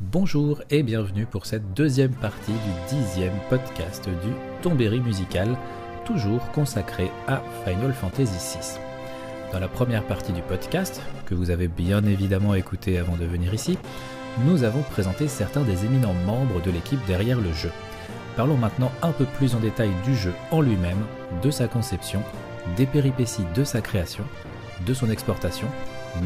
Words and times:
Bonjour 0.00 0.62
et 0.70 0.84
bienvenue 0.84 1.26
pour 1.26 1.44
cette 1.44 1.74
deuxième 1.74 2.12
partie 2.12 2.52
du 2.52 2.96
dixième 2.96 3.34
podcast 3.50 4.08
du 4.08 4.32
Tombéry 4.62 5.00
musical, 5.00 5.56
toujours 6.04 6.52
consacré 6.52 7.10
à 7.26 7.42
Final 7.64 7.92
Fantasy 7.92 8.58
VI. 8.58 8.78
Dans 9.52 9.58
la 9.58 9.66
première 9.66 10.04
partie 10.04 10.32
du 10.32 10.40
podcast, 10.40 11.02
que 11.26 11.34
vous 11.34 11.50
avez 11.50 11.66
bien 11.66 12.04
évidemment 12.04 12.54
écouté 12.54 12.96
avant 12.96 13.16
de 13.16 13.24
venir 13.24 13.52
ici, 13.52 13.76
nous 14.46 14.62
avons 14.62 14.82
présenté 14.82 15.26
certains 15.26 15.64
des 15.64 15.84
éminents 15.84 16.14
membres 16.14 16.62
de 16.62 16.70
l'équipe 16.70 17.04
derrière 17.08 17.40
le 17.40 17.52
jeu. 17.52 17.72
Parlons 18.36 18.56
maintenant 18.56 18.92
un 19.02 19.10
peu 19.10 19.24
plus 19.24 19.56
en 19.56 19.58
détail 19.58 19.90
du 20.04 20.14
jeu 20.14 20.32
en 20.52 20.60
lui-même, 20.60 21.04
de 21.42 21.50
sa 21.50 21.66
conception, 21.66 22.22
des 22.76 22.86
péripéties 22.86 23.46
de 23.56 23.64
sa 23.64 23.80
création, 23.80 24.24
de 24.86 24.94
son 24.94 25.10
exportation, 25.10 25.66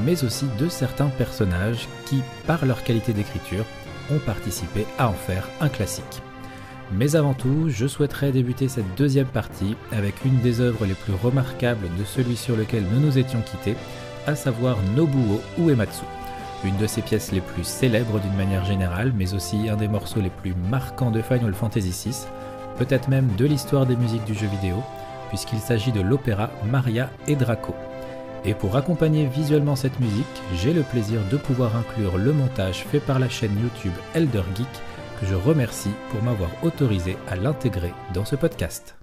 mais 0.05 0.25
aussi 0.25 0.47
de 0.59 0.69
certains 0.69 1.09
personnages 1.09 1.89
qui, 2.07 2.23
par 2.47 2.65
leur 2.67 2.83
qualité 2.83 3.13
d'écriture, 3.13 3.65
ont 4.11 4.19
participé 4.19 4.87
à 4.99 5.09
en 5.09 5.13
faire 5.13 5.49
un 5.61 5.69
classique. 5.69 6.23
Mais 6.95 7.17
avant 7.17 7.35
tout, 7.35 7.69
je 7.69 7.87
souhaiterais 7.87 8.33
débuter 8.33 8.69
cette 8.69 8.95
deuxième 8.97 9.27
partie 9.27 9.77
avec 9.93 10.25
une 10.25 10.41
des 10.41 10.61
œuvres 10.61 10.85
les 10.85 10.95
plus 10.95 11.15
remarquables 11.15 11.89
de 11.99 12.05
celui 12.05 12.37
sur 12.37 12.57
lequel 12.57 12.85
nous 12.93 13.01
nous 13.01 13.19
étions 13.19 13.41
quittés, 13.41 13.77
à 14.27 14.35
savoir 14.35 14.77
Nobuo 14.95 15.41
Uematsu. 15.59 16.05
Une 16.65 16.77
de 16.77 16.87
ses 16.87 17.03
pièces 17.03 17.33
les 17.33 17.41
plus 17.41 17.65
célèbres 17.65 18.21
d'une 18.21 18.37
manière 18.37 18.65
générale, 18.65 19.13
mais 19.17 19.35
aussi 19.35 19.69
un 19.69 19.77
des 19.77 19.89
morceaux 19.89 20.21
les 20.21 20.31
plus 20.31 20.55
marquants 20.71 21.11
de 21.11 21.23
Final 21.23 21.55
Fantasy 21.55 22.11
VI, 22.11 22.27
peut-être 22.79 23.09
même 23.09 23.29
de 23.37 23.47
l'histoire 23.47 23.87
des 23.87 23.97
musiques 23.97 24.25
du 24.25 24.35
jeu 24.35 24.47
vidéo, 24.47 24.77
puisqu'il 25.29 25.59
s'agit 25.59 25.93
de 25.93 26.03
l'opéra 26.03 26.51
Maria 26.71 27.11
et 27.27 27.37
Draco. 27.37 27.75
Et 28.45 28.55
pour 28.55 28.77
accompagner 28.77 29.27
visuellement 29.27 29.77
cette 29.77 30.01
musique, 30.01 30.27
j'ai 30.55 30.73
le 30.73 30.83
plaisir 30.83 31.21
de 31.31 31.37
pouvoir 31.37 31.77
inclure 31.77 32.19
le 32.19 32.33
montage 32.33 32.85
fait 32.85 32.99
par 32.99 33.19
la 33.19 33.29
chaîne 33.29 33.57
YouTube 33.63 33.93
Elder 34.15 34.43
Geek, 34.57 34.67
que 35.21 35.27
je 35.27 35.35
remercie 35.35 35.93
pour 36.11 36.23
m'avoir 36.23 36.51
autorisé 36.63 37.17
à 37.29 37.37
l'intégrer 37.37 37.93
dans 38.15 38.25
ce 38.25 38.35
podcast. 38.35 38.97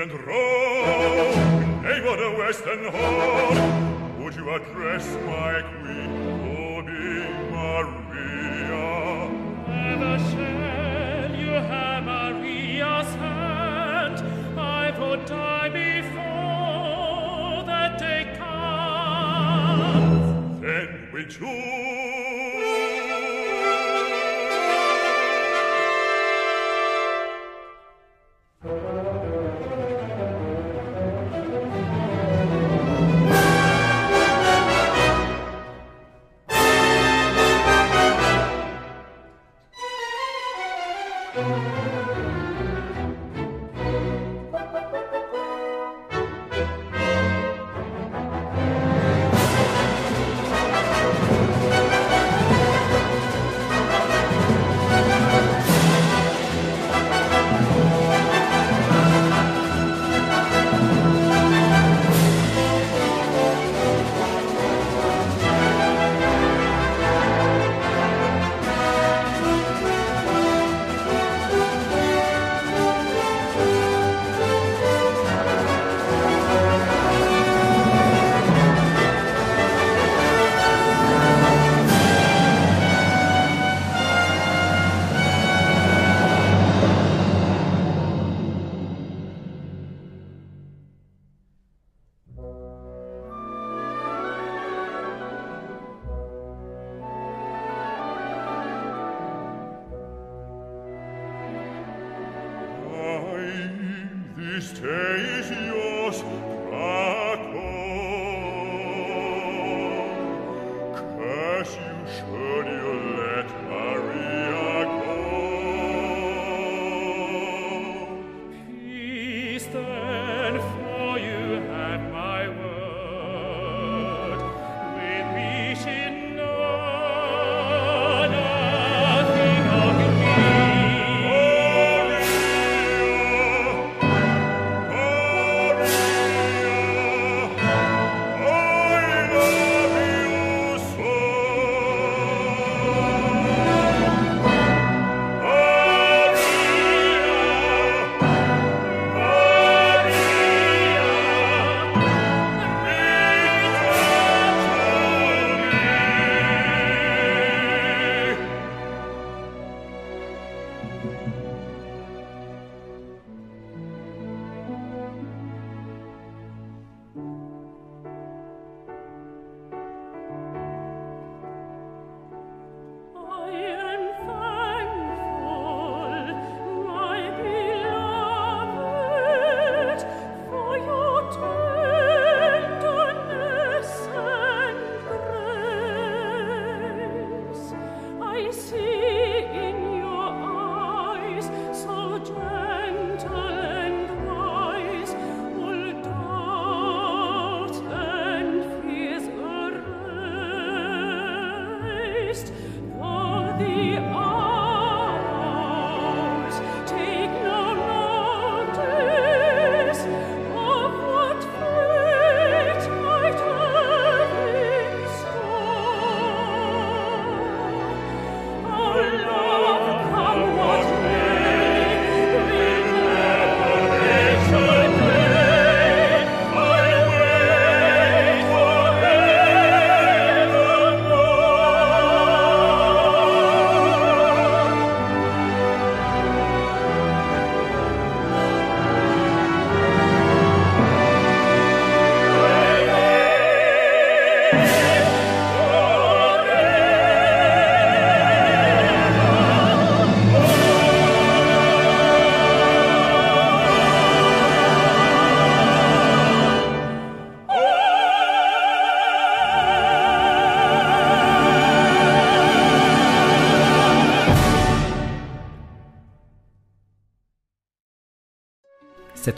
and 0.00 0.26
roll. 0.26 0.49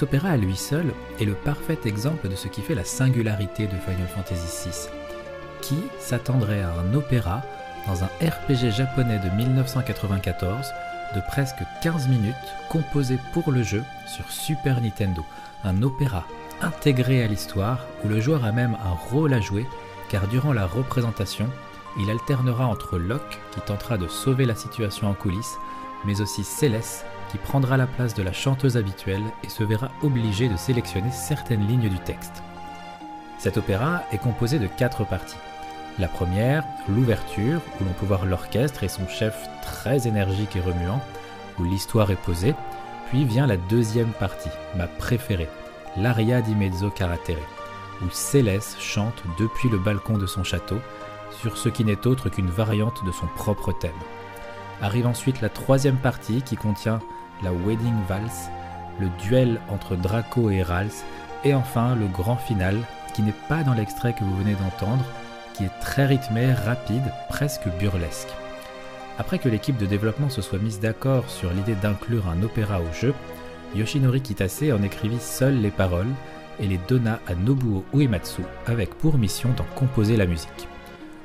Cet 0.02 0.09
opéra 0.09 0.30
à 0.30 0.37
lui 0.37 0.56
seul 0.56 0.92
est 1.21 1.25
le 1.25 1.35
parfait 1.35 1.78
exemple 1.85 2.28
de 2.28 2.35
ce 2.35 2.49
qui 2.49 2.61
fait 2.61 2.75
la 2.75 2.82
singularité 2.82 3.68
de 3.68 3.76
Final 3.76 4.09
Fantasy 4.09 4.68
VI. 4.68 4.88
Qui 5.61 5.76
s'attendrait 6.00 6.61
à 6.61 6.73
un 6.73 6.92
opéra 6.94 7.42
dans 7.87 8.02
un 8.02 8.09
RPG 8.21 8.73
japonais 8.73 9.21
de 9.21 9.30
1994 9.37 10.73
de 11.14 11.21
presque 11.28 11.62
15 11.85 12.09
minutes 12.09 12.35
composé 12.68 13.16
pour 13.32 13.52
le 13.52 13.62
jeu 13.62 13.85
sur 14.09 14.28
Super 14.28 14.80
Nintendo 14.80 15.25
Un 15.62 15.85
opéra 15.85 16.25
intégré 16.62 17.23
à 17.23 17.28
l'histoire 17.28 17.87
où 18.04 18.09
le 18.09 18.21
joueur 18.21 18.44
a 18.44 18.50
même 18.50 18.76
un 18.85 18.94
rôle 19.09 19.32
à 19.32 19.40
jouer 19.40 19.68
car 20.09 20.26
durant 20.26 20.52
la 20.52 20.66
représentation, 20.66 21.49
il 21.97 22.11
alternera 22.11 22.66
entre 22.66 22.99
Locke 22.99 23.38
qui 23.52 23.61
tentera 23.61 23.99
de 23.99 24.09
sauver 24.09 24.47
la 24.47 24.56
situation 24.56 25.09
en 25.09 25.14
coulisses, 25.14 25.59
mais 26.04 26.21
aussi 26.21 26.42
Céleste 26.42 27.06
qui 27.32 27.38
prendra 27.38 27.78
la 27.78 27.86
place 27.86 28.12
de 28.12 28.22
la 28.22 28.34
chanteuse 28.34 28.76
habituelle 28.76 29.24
et 29.42 29.48
se 29.48 29.64
verra 29.64 29.90
obligée 30.02 30.50
de 30.50 30.56
sélectionner 30.56 31.10
certaines 31.10 31.66
lignes 31.66 31.88
du 31.88 31.98
texte. 31.98 32.42
Cet 33.38 33.56
opéra 33.56 34.02
est 34.12 34.18
composé 34.18 34.58
de 34.58 34.66
quatre 34.66 35.04
parties. 35.04 35.38
La 35.98 36.08
première, 36.08 36.62
l'ouverture, 36.88 37.60
où 37.80 37.84
l'on 37.84 37.92
peut 37.94 38.04
voir 38.04 38.26
l'orchestre 38.26 38.84
et 38.84 38.88
son 38.88 39.08
chef 39.08 39.48
très 39.62 40.06
énergique 40.06 40.56
et 40.56 40.60
remuant, 40.60 41.00
où 41.58 41.64
l'histoire 41.64 42.10
est 42.10 42.16
posée, 42.16 42.54
puis 43.08 43.24
vient 43.24 43.46
la 43.46 43.56
deuxième 43.56 44.12
partie, 44.12 44.50
ma 44.76 44.86
préférée, 44.86 45.48
l'aria 45.96 46.42
di 46.42 46.54
mezzo 46.54 46.90
caratere, 46.90 47.42
où 48.02 48.10
Céleste 48.10 48.76
chante 48.78 49.22
depuis 49.38 49.70
le 49.70 49.78
balcon 49.78 50.18
de 50.18 50.26
son 50.26 50.44
château, 50.44 50.78
sur 51.40 51.56
ce 51.56 51.70
qui 51.70 51.84
n'est 51.84 52.06
autre 52.06 52.28
qu'une 52.28 52.50
variante 52.50 53.04
de 53.06 53.12
son 53.12 53.26
propre 53.26 53.72
thème. 53.72 53.90
Arrive 54.82 55.06
ensuite 55.06 55.40
la 55.40 55.48
troisième 55.48 55.96
partie 55.96 56.42
qui 56.42 56.56
contient 56.56 57.00
la 57.42 57.52
Wedding 57.52 57.96
Valse, 58.08 58.49
le 59.00 59.08
duel 59.22 59.61
entre 59.68 59.96
Draco 59.96 60.50
et 60.50 60.62
Rals, 60.62 61.04
et 61.44 61.54
enfin 61.54 61.94
le 61.94 62.06
grand 62.06 62.37
final 62.37 62.76
qui 63.14 63.22
n'est 63.22 63.34
pas 63.49 63.62
dans 63.62 63.75
l'extrait 63.75 64.14
que 64.14 64.25
vous 64.25 64.37
venez 64.37 64.54
d'entendre, 64.54 65.04
qui 65.54 65.64
est 65.64 65.80
très 65.80 66.06
rythmé, 66.06 66.52
rapide, 66.52 67.12
presque 67.28 67.68
burlesque. 67.78 68.28
Après 69.18 69.38
que 69.38 69.49
l'équipe 69.49 69.76
de 69.76 69.87
développement 69.87 70.30
se 70.30 70.40
soit 70.40 70.58
mise 70.58 70.80
d'accord 70.80 71.28
sur 71.28 71.52
l'idée 71.52 71.75
d'inclure 71.75 72.28
un 72.28 72.42
opéra 72.42 72.80
au 72.80 72.92
jeu, 72.92 73.14
Yoshinori 73.75 74.22
Kitase 74.22 74.72
en 74.72 74.82
écrivit 74.82 75.20
seul 75.20 75.61
les 75.61 75.70
paroles 75.70 76.12
et 76.61 76.66
les 76.66 76.78
donna 76.88 77.20
à 77.26 77.34
Nobuo 77.34 77.84
Uematsu 77.94 78.42
avec 78.66 78.94
pour 78.94 79.18
mission 79.18 79.50
d'en 79.56 79.66
composer 79.75 80.16
la 80.16 80.26
musique. 80.26 80.68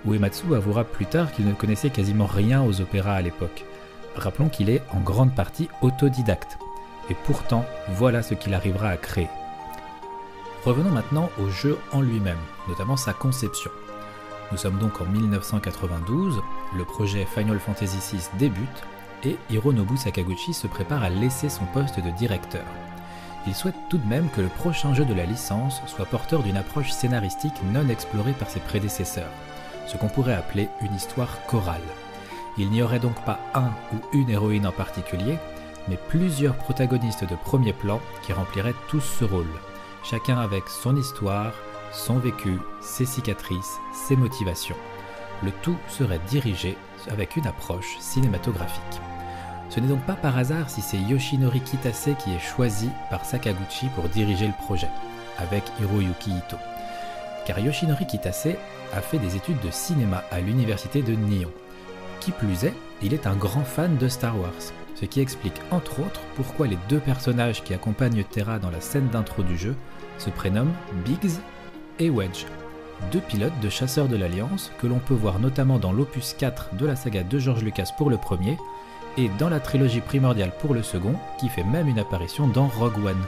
Uematsu 0.05 0.55
avouera 0.55 0.83
plus 0.83 1.05
tard 1.05 1.31
qu'il 1.31 1.45
ne 1.47 1.53
connaissait 1.53 1.89
quasiment 1.89 2.25
rien 2.25 2.63
aux 2.63 2.81
opéras 2.81 3.15
à 3.15 3.21
l'époque. 3.21 3.65
Rappelons 4.17 4.49
qu'il 4.49 4.69
est 4.69 4.81
en 4.91 4.99
grande 4.99 5.35
partie 5.35 5.69
autodidacte. 5.81 6.57
Et 7.09 7.15
pourtant, 7.25 7.65
voilà 7.89 8.23
ce 8.23 8.33
qu'il 8.33 8.53
arrivera 8.53 8.89
à 8.89 8.97
créer. 8.97 9.29
Revenons 10.65 10.89
maintenant 10.89 11.29
au 11.39 11.49
jeu 11.49 11.77
en 11.93 12.01
lui-même, 12.01 12.37
notamment 12.67 12.97
sa 12.97 13.13
conception. 13.13 13.71
Nous 14.51 14.57
sommes 14.57 14.79
donc 14.79 14.99
en 15.01 15.05
1992, 15.05 16.41
le 16.75 16.85
projet 16.85 17.25
Final 17.25 17.59
Fantasy 17.59 18.15
VI 18.15 18.29
débute 18.39 18.83
et 19.23 19.37
Hironobu 19.49 19.97
Sakaguchi 19.97 20.53
se 20.53 20.67
prépare 20.67 21.03
à 21.03 21.09
laisser 21.09 21.49
son 21.49 21.65
poste 21.65 21.99
de 21.99 22.09
directeur. 22.11 22.65
Il 23.45 23.55
souhaite 23.55 23.75
tout 23.89 23.97
de 23.97 24.07
même 24.07 24.29
que 24.29 24.41
le 24.41 24.47
prochain 24.47 24.93
jeu 24.93 25.05
de 25.05 25.13
la 25.13 25.25
licence 25.25 25.81
soit 25.85 26.05
porteur 26.05 26.43
d'une 26.43 26.57
approche 26.57 26.91
scénaristique 26.91 27.61
non 27.73 27.87
explorée 27.87 28.33
par 28.33 28.49
ses 28.49 28.59
prédécesseurs, 28.59 29.31
ce 29.85 29.95
qu'on 29.95 30.09
pourrait 30.09 30.33
appeler 30.33 30.69
une 30.81 30.95
histoire 30.95 31.45
chorale. 31.45 31.81
Il 32.57 32.71
n'y 32.71 32.81
aurait 32.81 32.99
donc 32.99 33.15
pas 33.23 33.39
un 33.53 33.69
ou 33.93 33.99
une 34.13 34.29
héroïne 34.29 34.65
en 34.65 34.71
particulier, 34.71 35.37
mais 35.87 35.99
plusieurs 36.09 36.55
protagonistes 36.55 37.23
de 37.23 37.35
premier 37.35 37.73
plan 37.73 38.01
qui 38.23 38.33
rempliraient 38.33 38.73
tous 38.89 39.01
ce 39.01 39.25
rôle, 39.25 39.45
chacun 40.03 40.37
avec 40.37 40.67
son 40.67 40.95
histoire, 40.95 41.53
son 41.91 42.17
vécu, 42.17 42.59
ses 42.81 43.05
cicatrices, 43.05 43.77
ses 43.93 44.15
motivations. 44.15 44.75
Le 45.43 45.51
tout 45.61 45.77
serait 45.87 46.21
dirigé 46.27 46.77
avec 47.09 47.35
une 47.35 47.47
approche 47.47 47.97
cinématographique. 47.99 49.01
Ce 49.69 49.79
n'est 49.79 49.87
donc 49.87 50.01
pas 50.05 50.15
par 50.15 50.37
hasard 50.37 50.69
si 50.69 50.81
c'est 50.81 50.97
Yoshinori 50.97 51.61
Kitase 51.61 52.09
qui 52.19 52.33
est 52.33 52.39
choisi 52.39 52.89
par 53.09 53.25
Sakaguchi 53.25 53.87
pour 53.95 54.09
diriger 54.09 54.47
le 54.47 54.65
projet, 54.65 54.89
avec 55.37 55.63
Hiroyuki 55.79 56.31
Ito. 56.31 56.57
Car 57.45 57.59
Yoshinori 57.59 58.07
Kitase 58.07 58.55
a 58.93 59.01
fait 59.01 59.19
des 59.19 59.35
études 59.35 59.59
de 59.59 59.69
cinéma 59.69 60.23
à 60.31 60.39
l'université 60.39 61.01
de 61.01 61.13
Nihon. 61.13 61.51
Qui 62.19 62.31
plus 62.31 62.65
est, 62.65 62.73
il 63.01 63.13
est 63.13 63.27
un 63.27 63.35
grand 63.35 63.63
fan 63.63 63.97
de 63.97 64.07
Star 64.07 64.39
Wars, 64.39 64.51
ce 64.95 65.05
qui 65.05 65.21
explique 65.21 65.59
entre 65.71 65.99
autres 65.99 66.21
pourquoi 66.35 66.67
les 66.67 66.77
deux 66.89 66.99
personnages 66.99 67.63
qui 67.63 67.73
accompagnent 67.73 68.23
Terra 68.23 68.59
dans 68.59 68.71
la 68.71 68.81
scène 68.81 69.07
d'intro 69.09 69.43
du 69.43 69.57
jeu 69.57 69.75
se 70.17 70.29
prénomment 70.29 70.73
Biggs 71.05 71.39
et 71.99 72.09
Wedge, 72.09 72.45
deux 73.11 73.21
pilotes 73.21 73.59
de 73.61 73.69
chasseurs 73.69 74.07
de 74.07 74.17
l'Alliance 74.17 74.71
que 74.79 74.87
l'on 74.87 74.99
peut 74.99 75.13
voir 75.13 75.39
notamment 75.39 75.79
dans 75.79 75.93
l'opus 75.93 76.35
4 76.37 76.75
de 76.75 76.85
la 76.85 76.95
saga 76.95 77.23
de 77.23 77.39
George 77.39 77.63
Lucas 77.63 77.91
pour 77.97 78.09
le 78.09 78.17
premier 78.17 78.57
et 79.17 79.29
dans 79.39 79.49
la 79.49 79.59
trilogie 79.59 80.01
primordiale 80.01 80.51
pour 80.59 80.73
le 80.73 80.83
second 80.83 81.15
qui 81.39 81.49
fait 81.49 81.63
même 81.63 81.87
une 81.87 81.99
apparition 81.99 82.47
dans 82.47 82.67
Rogue 82.67 83.05
One. 83.05 83.23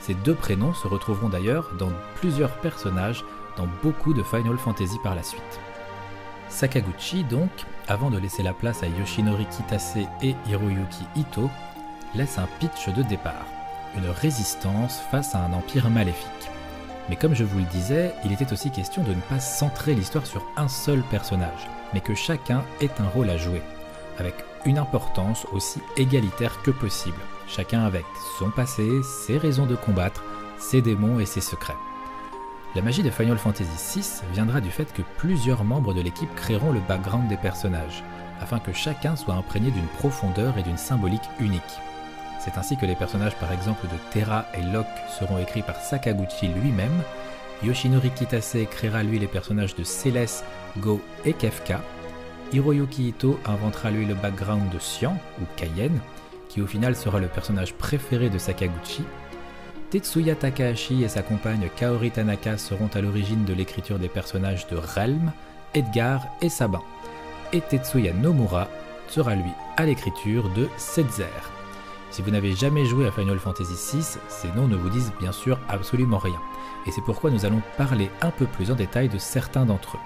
Ces 0.00 0.14
deux 0.14 0.34
prénoms 0.34 0.74
se 0.74 0.88
retrouveront 0.88 1.28
d'ailleurs 1.28 1.70
dans 1.78 1.92
plusieurs 2.16 2.52
personnages 2.60 3.24
dans 3.56 3.68
beaucoup 3.82 4.14
de 4.14 4.22
Final 4.22 4.56
Fantasy 4.56 4.98
par 5.02 5.14
la 5.14 5.22
suite. 5.22 5.60
Sakaguchi 6.48 7.24
donc, 7.24 7.50
avant 7.90 8.08
de 8.08 8.18
laisser 8.18 8.44
la 8.44 8.54
place 8.54 8.84
à 8.84 8.86
Yoshinori 8.86 9.46
Kitase 9.46 9.98
et 10.22 10.36
Hiroyuki 10.46 11.04
Ito, 11.16 11.50
laisse 12.14 12.38
un 12.38 12.46
pitch 12.60 12.88
de 12.88 13.02
départ, 13.02 13.46
une 13.96 14.08
résistance 14.08 15.00
face 15.10 15.34
à 15.34 15.40
un 15.40 15.52
empire 15.52 15.90
maléfique. 15.90 16.50
Mais 17.08 17.16
comme 17.16 17.34
je 17.34 17.42
vous 17.42 17.58
le 17.58 17.64
disais, 17.64 18.14
il 18.24 18.30
était 18.32 18.52
aussi 18.52 18.70
question 18.70 19.02
de 19.02 19.10
ne 19.10 19.20
pas 19.22 19.40
centrer 19.40 19.94
l'histoire 19.94 20.24
sur 20.24 20.46
un 20.56 20.68
seul 20.68 21.02
personnage, 21.10 21.68
mais 21.92 22.00
que 22.00 22.14
chacun 22.14 22.62
ait 22.80 23.00
un 23.00 23.08
rôle 23.08 23.28
à 23.28 23.36
jouer, 23.36 23.62
avec 24.20 24.36
une 24.64 24.78
importance 24.78 25.44
aussi 25.52 25.80
égalitaire 25.96 26.62
que 26.62 26.70
possible, 26.70 27.18
chacun 27.48 27.82
avec 27.82 28.04
son 28.38 28.50
passé, 28.50 28.88
ses 29.02 29.36
raisons 29.36 29.66
de 29.66 29.74
combattre, 29.74 30.22
ses 30.58 30.80
démons 30.80 31.18
et 31.18 31.26
ses 31.26 31.40
secrets. 31.40 31.74
La 32.76 32.82
magie 32.82 33.02
de 33.02 33.10
Final 33.10 33.36
Fantasy 33.36 33.98
VI 33.98 34.22
viendra 34.32 34.60
du 34.60 34.70
fait 34.70 34.92
que 34.92 35.02
plusieurs 35.16 35.64
membres 35.64 35.92
de 35.92 36.00
l'équipe 36.00 36.32
créeront 36.36 36.70
le 36.70 36.78
background 36.78 37.26
des 37.28 37.36
personnages, 37.36 38.04
afin 38.40 38.60
que 38.60 38.72
chacun 38.72 39.16
soit 39.16 39.34
imprégné 39.34 39.72
d'une 39.72 39.88
profondeur 39.98 40.56
et 40.56 40.62
d'une 40.62 40.76
symbolique 40.76 41.28
unique. 41.40 41.62
C'est 42.38 42.56
ainsi 42.58 42.76
que 42.76 42.86
les 42.86 42.94
personnages 42.94 43.34
par 43.36 43.52
exemple 43.52 43.88
de 43.88 44.12
Terra 44.12 44.46
et 44.54 44.62
Locke 44.62 44.86
seront 45.18 45.38
écrits 45.38 45.62
par 45.62 45.76
Sakaguchi 45.76 46.46
lui-même, 46.46 47.02
Yoshinori 47.64 48.10
Kitase 48.10 48.56
créera 48.70 49.02
lui 49.02 49.18
les 49.18 49.26
personnages 49.26 49.74
de 49.74 49.82
Céleste, 49.82 50.44
Go 50.78 51.00
et 51.24 51.32
Kefka, 51.32 51.80
Hiroyuki 52.52 53.08
Ito 53.08 53.38
inventera 53.46 53.90
lui 53.90 54.06
le 54.06 54.14
background 54.14 54.70
de 54.70 54.78
Xian 54.78 55.16
ou 55.40 55.44
Kayen, 55.56 55.92
qui 56.48 56.60
au 56.60 56.68
final 56.68 56.94
sera 56.94 57.18
le 57.18 57.26
personnage 57.26 57.74
préféré 57.74 58.30
de 58.30 58.38
Sakaguchi, 58.38 59.02
Tetsuya 59.90 60.36
Takahashi 60.36 61.02
et 61.02 61.08
sa 61.08 61.22
compagne 61.22 61.68
Kaori 61.74 62.12
Tanaka 62.12 62.56
seront 62.58 62.88
à 62.94 63.00
l'origine 63.00 63.44
de 63.44 63.52
l'écriture 63.52 63.98
des 63.98 64.08
personnages 64.08 64.68
de 64.68 64.76
Relm, 64.76 65.32
Edgar 65.74 66.24
et 66.40 66.48
Sabin, 66.48 66.82
et 67.52 67.60
Tetsuya 67.60 68.12
Nomura 68.12 68.68
sera 69.08 69.34
lui 69.34 69.50
à 69.76 69.86
l'écriture 69.86 70.48
de 70.50 70.68
Setzer. 70.76 71.24
Si 72.12 72.22
vous 72.22 72.30
n'avez 72.30 72.52
jamais 72.52 72.84
joué 72.84 73.08
à 73.08 73.10
Final 73.10 73.40
Fantasy 73.40 73.96
VI, 73.96 74.18
ces 74.28 74.48
noms 74.52 74.68
ne 74.68 74.76
vous 74.76 74.90
disent 74.90 75.12
bien 75.18 75.32
sûr 75.32 75.58
absolument 75.68 76.18
rien, 76.18 76.40
et 76.86 76.92
c'est 76.92 77.04
pourquoi 77.04 77.32
nous 77.32 77.44
allons 77.44 77.62
parler 77.76 78.10
un 78.22 78.30
peu 78.30 78.46
plus 78.46 78.70
en 78.70 78.76
détail 78.76 79.08
de 79.08 79.18
certains 79.18 79.64
d'entre 79.64 79.96
eux. 79.96 80.00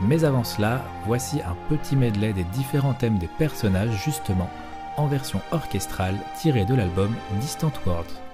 Mais 0.00 0.22
avant 0.22 0.44
cela, 0.44 0.84
voici 1.06 1.40
un 1.42 1.56
petit 1.68 1.96
medley 1.96 2.32
des 2.32 2.44
différents 2.44 2.94
thèmes 2.94 3.18
des 3.18 3.30
personnages 3.36 4.00
justement 4.04 4.48
en 4.96 5.08
version 5.08 5.40
orchestrale 5.50 6.18
tirée 6.40 6.64
de 6.64 6.76
l'album 6.76 7.12
Distant 7.40 7.72
Worlds. 7.84 8.27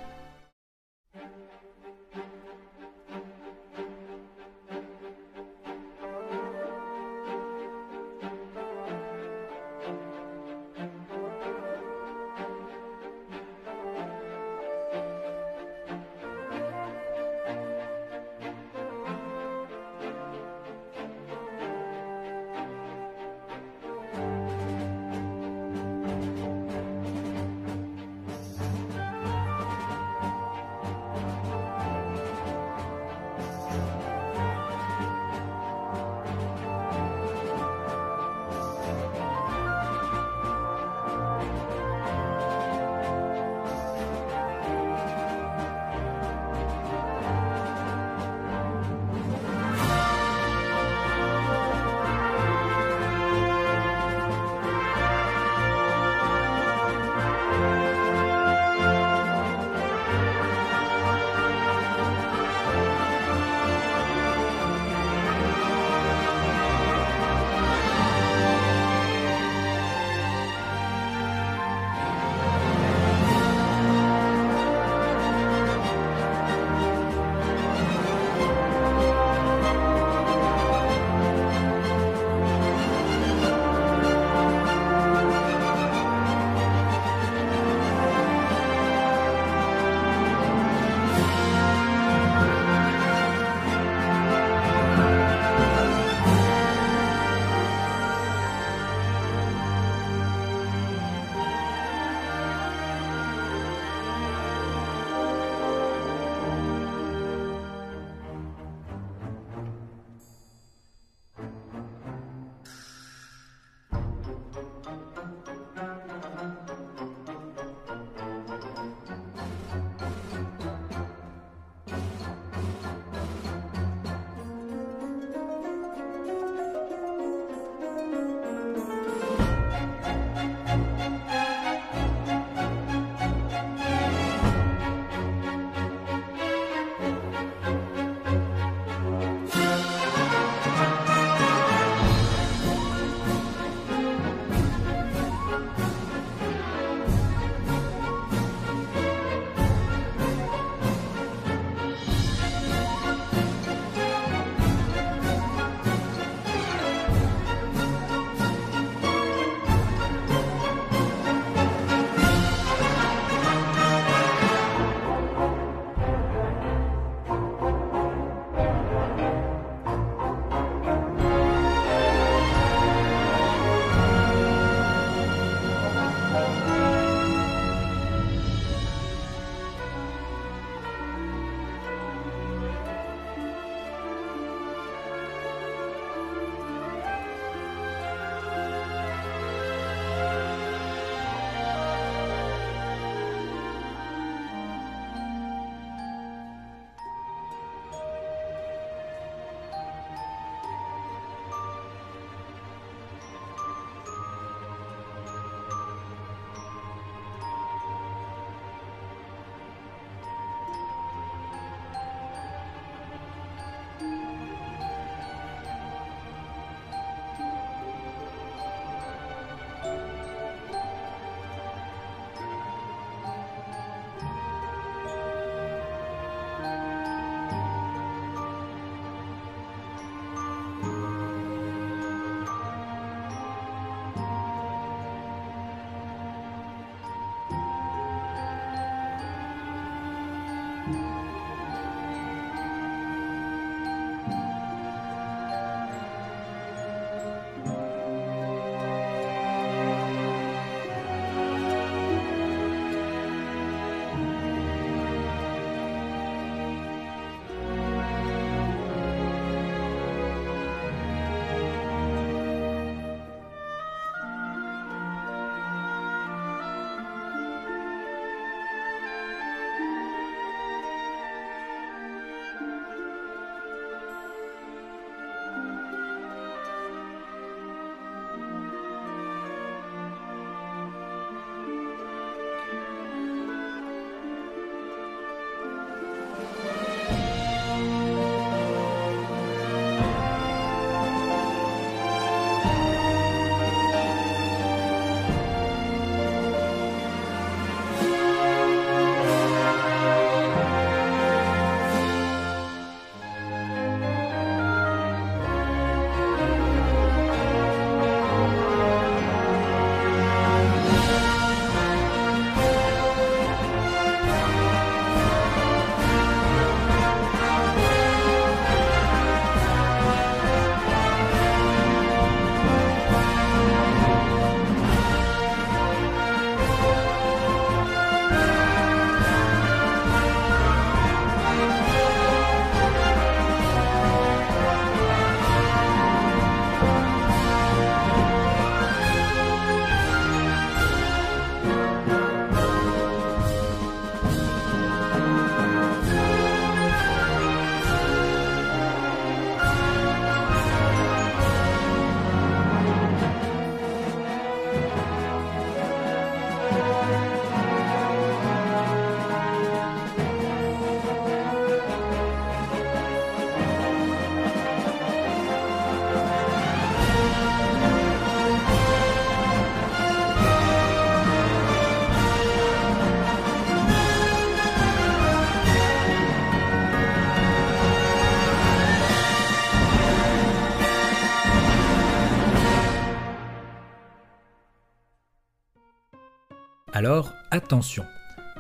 Attention, 387.55 388.05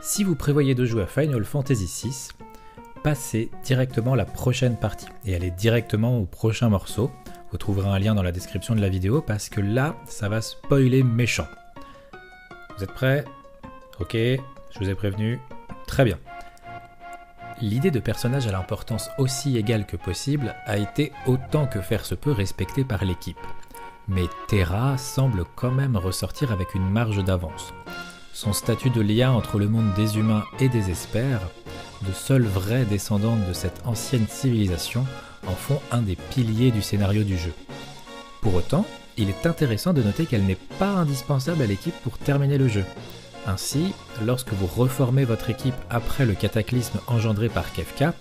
si 0.01 0.23
vous 0.23 0.37
prévoyez 0.37 0.77
de 0.77 0.85
jouer 0.85 1.03
à 1.03 1.07
Final 1.09 1.45
Fantasy 1.45 1.87
VI, 1.87 2.29
passez 3.03 3.51
directement 3.65 4.15
la 4.15 4.25
prochaine 4.25 4.77
partie 4.77 5.09
et 5.25 5.35
allez 5.35 5.51
directement 5.51 6.17
au 6.19 6.27
prochain 6.27 6.69
morceau. 6.69 7.11
Vous 7.51 7.59
trouverez 7.59 7.89
un 7.89 7.99
lien 7.99 8.15
dans 8.15 8.23
la 8.23 8.31
description 8.31 8.77
de 8.77 8.81
la 8.81 8.89
vidéo 8.89 9.21
parce 9.21 9.49
que 9.49 9.61
là, 9.61 9.97
ça 10.07 10.29
va 10.29 10.41
spoiler 10.41 11.03
méchant. 11.03 11.49
Vous 12.77 12.85
êtes 12.85 12.95
prêts? 12.95 13.25
Ok, 13.99 14.13
je 14.15 14.79
vous 14.79 14.89
ai 14.89 14.95
prévenu. 14.95 15.41
Très 15.89 16.05
bien. 16.05 16.19
L'idée 17.61 17.91
de 17.91 18.01
personnage 18.01 18.47
à 18.47 18.53
l'importance 18.53 19.11
aussi 19.19 19.57
égale 19.57 19.87
que 19.87 19.97
possible 19.97 20.55
a 20.67 20.77
été 20.77 21.13
autant 21.27 21.67
que 21.67 21.81
faire 21.81 22.05
se 22.05 22.15
peut 22.15 22.33
respectée 22.33 22.85
par 22.85 23.05
l'équipe. 23.05 23.39
Mais 24.07 24.29
Terra 24.47 24.99
semble 24.99 25.45
quand 25.57 25.73
même 25.73 25.97
ressortir 25.97 26.53
avec 26.53 26.77
une 26.77 26.89
marge 26.89 27.25
d'avance. 27.25 27.75
Son 28.35 28.53
statut 28.53 28.91
de 28.91 29.01
lien 29.01 29.31
entre 29.31 29.61
le 29.61 29.69
monde 29.69 29.95
des 29.95 30.19
humains 30.19 30.43
et 30.59 30.69
des 30.69 30.91
espères, 30.91 31.41
de 32.03 32.13
seule 32.13 32.43
vraie 32.43 32.85
descendante 32.85 33.47
de 33.47 33.53
cette 33.53 33.81
ancienne 33.87 34.27
civilisation, 34.29 35.07
en 35.47 35.53
font 35.53 35.81
un 35.93 36.03
des 36.03 36.17
piliers 36.17 36.73
du 36.73 36.83
scénario 36.83 37.23
du 37.23 37.39
jeu. 37.39 37.53
Pour 38.41 38.57
autant, 38.57 38.87
il 39.17 39.29
est 39.29 39.47
intéressant 39.47 39.93
de 39.93 40.03
noter 40.03 40.27
qu'elle 40.27 40.43
n'est 40.43 40.59
pas 40.81 40.89
indispensable 40.89 41.63
à 41.63 41.67
l'équipe 41.67 41.95
pour 42.03 42.19
terminer 42.19 42.59
le 42.59 42.67
jeu. 42.67 42.85
Ainsi, 43.47 43.93
lorsque 44.27 44.53
vous 44.53 44.67
reformez 44.67 45.25
votre 45.25 45.49
équipe 45.49 45.77
après 45.89 46.27
le 46.27 46.35
cataclysme 46.35 46.99
engendré 47.07 47.49
par 47.49 47.73
Kefka, 47.73 48.15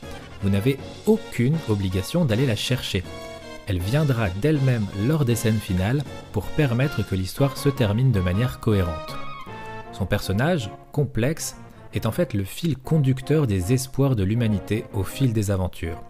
vous 0.43 0.51
n'avez 0.51 0.77
aucune 1.07 1.57
obligation 1.69 2.23
d'aller 2.23 2.45
la 2.45 2.55
chercher. 2.55 3.03
Elle 3.65 3.79
viendra 3.79 4.29
d'elle-même 4.29 4.85
lors 5.07 5.25
des 5.25 5.35
scènes 5.35 5.59
finales 5.59 6.03
pour 6.33 6.45
permettre 6.45 7.01
que 7.03 7.15
l'histoire 7.15 7.57
se 7.57 7.69
termine 7.69 8.11
de 8.11 8.19
manière 8.19 8.59
cohérente. 8.59 9.15
Son 9.93 10.05
personnage, 10.05 10.69
complexe, 10.91 11.55
est 11.93 12.05
en 12.05 12.11
fait 12.11 12.33
le 12.33 12.43
fil 12.43 12.77
conducteur 12.77 13.47
des 13.47 13.73
espoirs 13.73 14.15
de 14.15 14.23
l'humanité 14.23 14.85
au 14.93 15.03
fil 15.03 15.33
des 15.33 15.51
aventures, 15.51 16.01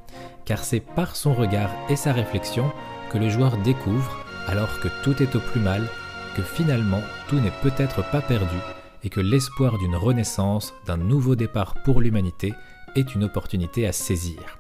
car 0.46 0.64
c'est 0.64 0.80
par 0.80 1.16
son 1.16 1.34
regard 1.34 1.70
et 1.90 1.96
sa 1.96 2.14
réflexion 2.14 2.72
que 3.12 3.18
le 3.18 3.30
joueur 3.30 3.58
découvre, 3.58 4.26
alors 4.48 4.80
que 4.80 4.88
tout 5.04 5.22
est 5.22 5.36
au 5.36 5.40
plus 5.40 5.60
mal, 5.60 5.88
que 6.36 6.42
finalement 6.42 7.02
tout 7.28 7.40
n'est 7.40 7.52
peut-être 7.62 8.10
pas 8.10 8.22
perdu 8.22 8.58
et 9.04 9.10
que 9.10 9.20
l'espoir 9.20 9.78
d'une 9.78 9.96
renaissance, 9.96 10.74
d'un 10.88 10.98
nouveau 10.98 11.36
départ 11.36 11.76
pour 11.84 12.00
l'humanité 12.00 12.54
est 12.96 13.14
une 13.16 13.26
opportunité 13.26 13.86
à 13.86 13.92
saisir. 13.92 14.60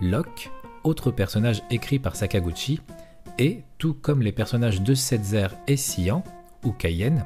Locke, 0.00 0.50
autre 0.84 1.10
personnage 1.10 1.62
écrit 1.70 1.98
par 1.98 2.16
Sakaguchi, 2.16 2.80
est, 3.38 3.64
tout 3.78 3.94
comme 3.94 4.22
les 4.22 4.32
personnages 4.32 4.82
de 4.82 4.94
Setzer 4.94 5.48
et 5.66 5.76
Sian, 5.76 6.22
ou 6.64 6.72
Kayen, 6.72 7.24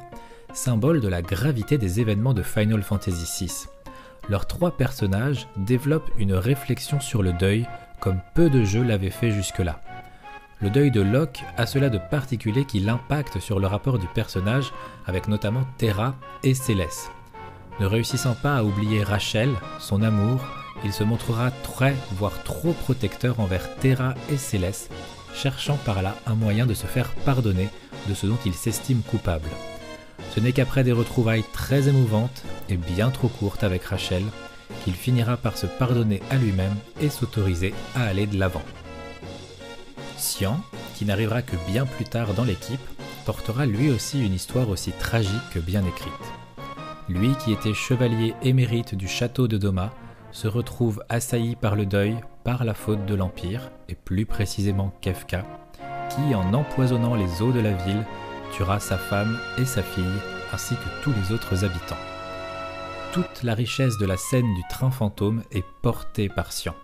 symbole 0.56 1.00
de 1.00 1.08
la 1.08 1.22
gravité 1.22 1.78
des 1.78 2.00
événements 2.00 2.34
de 2.34 2.42
Final 2.42 2.82
Fantasy 2.82 3.44
VI. 3.44 3.66
Leurs 4.28 4.46
trois 4.46 4.76
personnages 4.76 5.46
développent 5.56 6.10
une 6.18 6.34
réflexion 6.34 6.98
sur 6.98 7.22
le 7.22 7.32
deuil 7.32 7.66
comme 8.00 8.20
peu 8.34 8.50
de 8.50 8.64
jeux 8.64 8.82
l'avaient 8.82 9.10
fait 9.10 9.30
jusque-là. 9.30 9.80
Le 10.60 10.70
deuil 10.70 10.90
de 10.90 11.02
Locke 11.02 11.42
a 11.58 11.66
cela 11.66 11.90
de 11.90 11.98
particulier 11.98 12.64
qui 12.64 12.80
l'impacte 12.80 13.38
sur 13.38 13.60
le 13.60 13.66
rapport 13.66 13.98
du 13.98 14.06
personnage 14.08 14.72
avec 15.06 15.28
notamment 15.28 15.66
Terra 15.76 16.14
et 16.42 16.54
Céleste. 16.54 17.10
Ne 17.78 17.86
réussissant 17.86 18.34
pas 18.34 18.56
à 18.56 18.64
oublier 18.64 19.02
Rachel, 19.02 19.50
son 19.78 20.02
amour, 20.02 20.40
il 20.84 20.92
se 20.92 21.04
montrera 21.04 21.50
très, 21.50 21.94
voire 22.12 22.42
trop 22.42 22.72
protecteur 22.72 23.40
envers 23.40 23.76
Terra 23.76 24.14
et 24.30 24.38
Céleste, 24.38 24.90
cherchant 25.34 25.78
par 25.84 26.00
là 26.00 26.14
un 26.26 26.34
moyen 26.34 26.64
de 26.64 26.74
se 26.74 26.86
faire 26.86 27.10
pardonner 27.26 27.68
de 28.08 28.14
ce 28.14 28.26
dont 28.26 28.38
il 28.46 28.54
s'estime 28.54 29.02
coupable. 29.02 29.48
Ce 30.36 30.40
n'est 30.42 30.52
qu'après 30.52 30.84
des 30.84 30.92
retrouvailles 30.92 31.44
très 31.54 31.88
émouvantes 31.88 32.42
et 32.68 32.76
bien 32.76 33.08
trop 33.08 33.28
courtes 33.28 33.64
avec 33.64 33.84
Rachel 33.84 34.22
qu'il 34.84 34.92
finira 34.92 35.38
par 35.38 35.56
se 35.56 35.64
pardonner 35.64 36.20
à 36.30 36.36
lui-même 36.36 36.74
et 37.00 37.08
s'autoriser 37.08 37.72
à 37.94 38.02
aller 38.02 38.26
de 38.26 38.38
l'avant. 38.38 38.60
Sian, 40.18 40.60
qui 40.94 41.06
n'arrivera 41.06 41.40
que 41.40 41.56
bien 41.66 41.86
plus 41.86 42.04
tard 42.04 42.34
dans 42.34 42.44
l'équipe, 42.44 42.78
portera 43.24 43.64
lui 43.64 43.90
aussi 43.90 44.22
une 44.22 44.34
histoire 44.34 44.68
aussi 44.68 44.92
tragique 44.92 45.30
que 45.54 45.58
bien 45.58 45.82
écrite. 45.86 46.12
Lui 47.08 47.30
qui 47.42 47.50
était 47.50 47.72
chevalier 47.72 48.34
émérite 48.42 48.94
du 48.94 49.08
château 49.08 49.48
de 49.48 49.56
Doma, 49.56 49.94
se 50.32 50.48
retrouve 50.48 51.02
assailli 51.08 51.56
par 51.56 51.76
le 51.76 51.86
deuil, 51.86 52.14
par 52.44 52.64
la 52.64 52.74
faute 52.74 53.06
de 53.06 53.14
l'Empire, 53.14 53.70
et 53.88 53.94
plus 53.94 54.26
précisément 54.26 54.92
Kefka, 55.00 55.46
qui, 56.10 56.34
en 56.34 56.52
empoisonnant 56.52 57.14
les 57.14 57.40
eaux 57.40 57.52
de 57.52 57.60
la 57.60 57.72
ville, 57.72 58.04
tuera 58.52 58.80
sa 58.80 58.98
femme 58.98 59.38
et 59.58 59.64
sa 59.64 59.82
fille, 59.82 60.04
ainsi 60.52 60.74
que 60.74 61.02
tous 61.02 61.12
les 61.12 61.32
autres 61.32 61.64
habitants. 61.64 61.96
Toute 63.12 63.42
la 63.42 63.54
richesse 63.54 63.98
de 63.98 64.06
la 64.06 64.16
scène 64.16 64.52
du 64.54 64.62
train 64.68 64.90
fantôme 64.90 65.42
est 65.50 65.64
portée 65.82 66.28
par 66.28 66.52
Sian. 66.52 66.74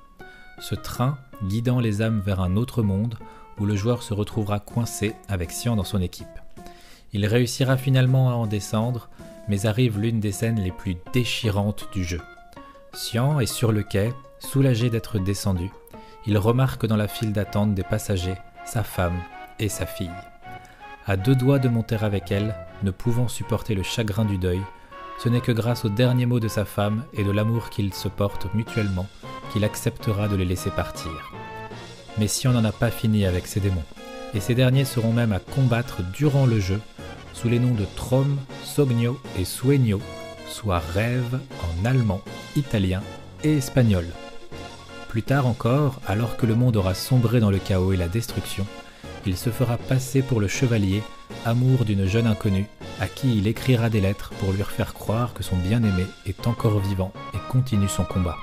Ce 0.58 0.74
train 0.74 1.18
guidant 1.44 1.80
les 1.80 2.02
âmes 2.02 2.20
vers 2.20 2.40
un 2.40 2.56
autre 2.56 2.82
monde 2.82 3.18
où 3.58 3.66
le 3.66 3.76
joueur 3.76 4.02
se 4.02 4.14
retrouvera 4.14 4.60
coincé 4.60 5.14
avec 5.28 5.50
Sian 5.50 5.76
dans 5.76 5.84
son 5.84 6.00
équipe. 6.00 6.26
Il 7.12 7.26
réussira 7.26 7.76
finalement 7.76 8.30
à 8.30 8.34
en 8.34 8.46
descendre, 8.46 9.10
mais 9.48 9.66
arrive 9.66 9.98
l'une 9.98 10.20
des 10.20 10.32
scènes 10.32 10.60
les 10.60 10.72
plus 10.72 10.96
déchirantes 11.12 11.88
du 11.92 12.04
jeu. 12.04 12.20
Sian 12.94 13.40
est 13.40 13.46
sur 13.46 13.72
le 13.72 13.82
quai, 13.82 14.12
soulagé 14.38 14.88
d'être 14.88 15.18
descendu. 15.18 15.70
Il 16.26 16.38
remarque 16.38 16.86
dans 16.86 16.96
la 16.96 17.08
file 17.08 17.32
d'attente 17.32 17.74
des 17.74 17.82
passagers 17.82 18.36
sa 18.64 18.82
femme 18.82 19.20
et 19.58 19.68
sa 19.68 19.86
fille. 19.86 20.10
À 21.04 21.16
deux 21.16 21.34
doigts 21.34 21.58
de 21.58 21.68
monter 21.68 21.96
avec 21.96 22.30
elle, 22.30 22.54
ne 22.84 22.92
pouvant 22.92 23.26
supporter 23.26 23.74
le 23.74 23.82
chagrin 23.82 24.24
du 24.24 24.38
deuil, 24.38 24.60
ce 25.18 25.28
n'est 25.28 25.40
que 25.40 25.50
grâce 25.50 25.84
aux 25.84 25.88
derniers 25.88 26.26
mots 26.26 26.38
de 26.38 26.46
sa 26.46 26.64
femme 26.64 27.04
et 27.12 27.24
de 27.24 27.32
l'amour 27.32 27.70
qu'ils 27.70 27.92
se 27.92 28.06
portent 28.06 28.52
mutuellement 28.54 29.08
qu'il 29.52 29.64
acceptera 29.64 30.28
de 30.28 30.36
les 30.36 30.44
laisser 30.44 30.70
partir. 30.70 31.32
Mais 32.18 32.28
si 32.28 32.46
on 32.46 32.52
n'en 32.52 32.64
a 32.64 32.70
pas 32.70 32.90
fini 32.90 33.26
avec 33.26 33.48
ces 33.48 33.58
démons, 33.58 33.82
et 34.32 34.38
ces 34.38 34.54
derniers 34.54 34.84
seront 34.84 35.12
même 35.12 35.32
à 35.32 35.40
combattre 35.40 36.02
durant 36.12 36.46
le 36.46 36.60
jeu, 36.60 36.80
sous 37.32 37.48
les 37.48 37.58
noms 37.58 37.74
de 37.74 37.84
Trom, 37.96 38.38
Sogno 38.62 39.20
et 39.38 39.44
Sueño, 39.44 40.00
soit 40.46 40.82
rêve 40.94 41.40
en 41.62 41.84
allemand, 41.84 42.20
italien 42.54 43.02
et 43.42 43.56
espagnol. 43.56 44.06
Plus 45.08 45.24
tard 45.24 45.48
encore, 45.48 46.00
alors 46.06 46.36
que 46.36 46.46
le 46.46 46.54
monde 46.54 46.76
aura 46.76 46.94
sombré 46.94 47.40
dans 47.40 47.50
le 47.50 47.58
chaos 47.58 47.92
et 47.92 47.96
la 47.96 48.08
destruction, 48.08 48.66
il 49.26 49.36
se 49.36 49.50
fera 49.50 49.76
passer 49.76 50.22
pour 50.22 50.40
le 50.40 50.48
chevalier, 50.48 51.02
amour 51.44 51.84
d'une 51.84 52.06
jeune 52.06 52.26
inconnue, 52.26 52.66
à 53.00 53.06
qui 53.06 53.36
il 53.36 53.46
écrira 53.46 53.90
des 53.90 54.00
lettres 54.00 54.32
pour 54.40 54.52
lui 54.52 54.62
faire 54.62 54.94
croire 54.94 55.34
que 55.34 55.42
son 55.42 55.56
bien-aimé 55.56 56.06
est 56.26 56.46
encore 56.46 56.78
vivant 56.80 57.12
et 57.34 57.38
continue 57.50 57.88
son 57.88 58.04
combat. 58.04 58.36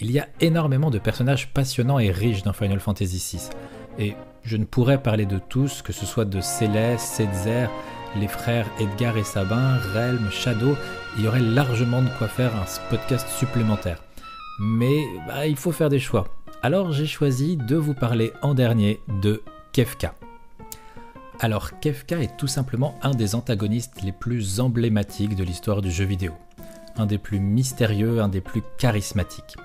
Il 0.00 0.10
y 0.10 0.18
a 0.18 0.28
énormément 0.40 0.90
de 0.90 0.98
personnages 0.98 1.52
passionnants 1.52 1.98
et 1.98 2.10
riches 2.10 2.42
dans 2.42 2.54
Final 2.54 2.80
Fantasy 2.80 3.36
VI, 3.36 3.50
et 3.98 4.16
je 4.44 4.56
ne 4.56 4.64
pourrais 4.64 5.02
parler 5.02 5.26
de 5.26 5.38
tous, 5.38 5.82
que 5.82 5.92
ce 5.92 6.06
soit 6.06 6.24
de 6.24 6.40
Céleste, 6.40 7.06
Setzer, 7.06 7.68
les 8.16 8.28
frères 8.28 8.66
Edgar 8.80 9.16
et 9.16 9.24
Sabin, 9.24 9.78
Relm, 9.94 10.30
Shadow, 10.30 10.76
il 11.16 11.24
y 11.24 11.28
aurait 11.28 11.40
largement 11.40 12.02
de 12.02 12.08
quoi 12.18 12.28
faire 12.28 12.54
un 12.56 12.64
podcast 12.88 13.28
supplémentaire. 13.28 14.02
Mais 14.58 15.04
bah, 15.26 15.46
il 15.46 15.56
faut 15.56 15.72
faire 15.72 15.88
des 15.88 16.00
choix. 16.00 16.26
Alors 16.62 16.92
j'ai 16.92 17.06
choisi 17.06 17.56
de 17.56 17.76
vous 17.76 17.94
parler 17.94 18.34
en 18.42 18.52
dernier 18.52 19.00
de 19.22 19.42
Kefka. 19.72 20.14
Alors 21.38 21.80
Kefka 21.80 22.20
est 22.20 22.36
tout 22.36 22.48
simplement 22.48 22.98
un 23.00 23.12
des 23.12 23.34
antagonistes 23.34 24.02
les 24.02 24.12
plus 24.12 24.60
emblématiques 24.60 25.36
de 25.36 25.44
l'histoire 25.44 25.80
du 25.80 25.90
jeu 25.90 26.04
vidéo. 26.04 26.34
Un 26.96 27.06
des 27.06 27.16
plus 27.16 27.40
mystérieux, 27.40 28.20
un 28.20 28.28
des 28.28 28.42
plus 28.42 28.62
charismatiques. 28.76 29.56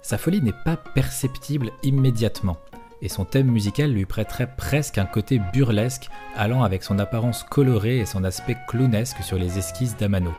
Sa 0.00 0.16
folie 0.16 0.40
n'est 0.40 0.52
pas 0.64 0.76
perceptible 0.76 1.72
immédiatement, 1.82 2.58
et 3.02 3.08
son 3.08 3.24
thème 3.24 3.50
musical 3.50 3.90
lui 3.90 4.06
prêterait 4.06 4.54
presque 4.56 4.98
un 4.98 5.06
côté 5.06 5.40
burlesque 5.52 6.08
allant 6.36 6.62
avec 6.62 6.84
son 6.84 7.00
apparence 7.00 7.42
colorée 7.42 7.98
et 7.98 8.06
son 8.06 8.22
aspect 8.22 8.56
clownesque 8.68 9.24
sur 9.24 9.38
les 9.38 9.58
esquisses 9.58 9.96
d'Amano. 9.96 10.32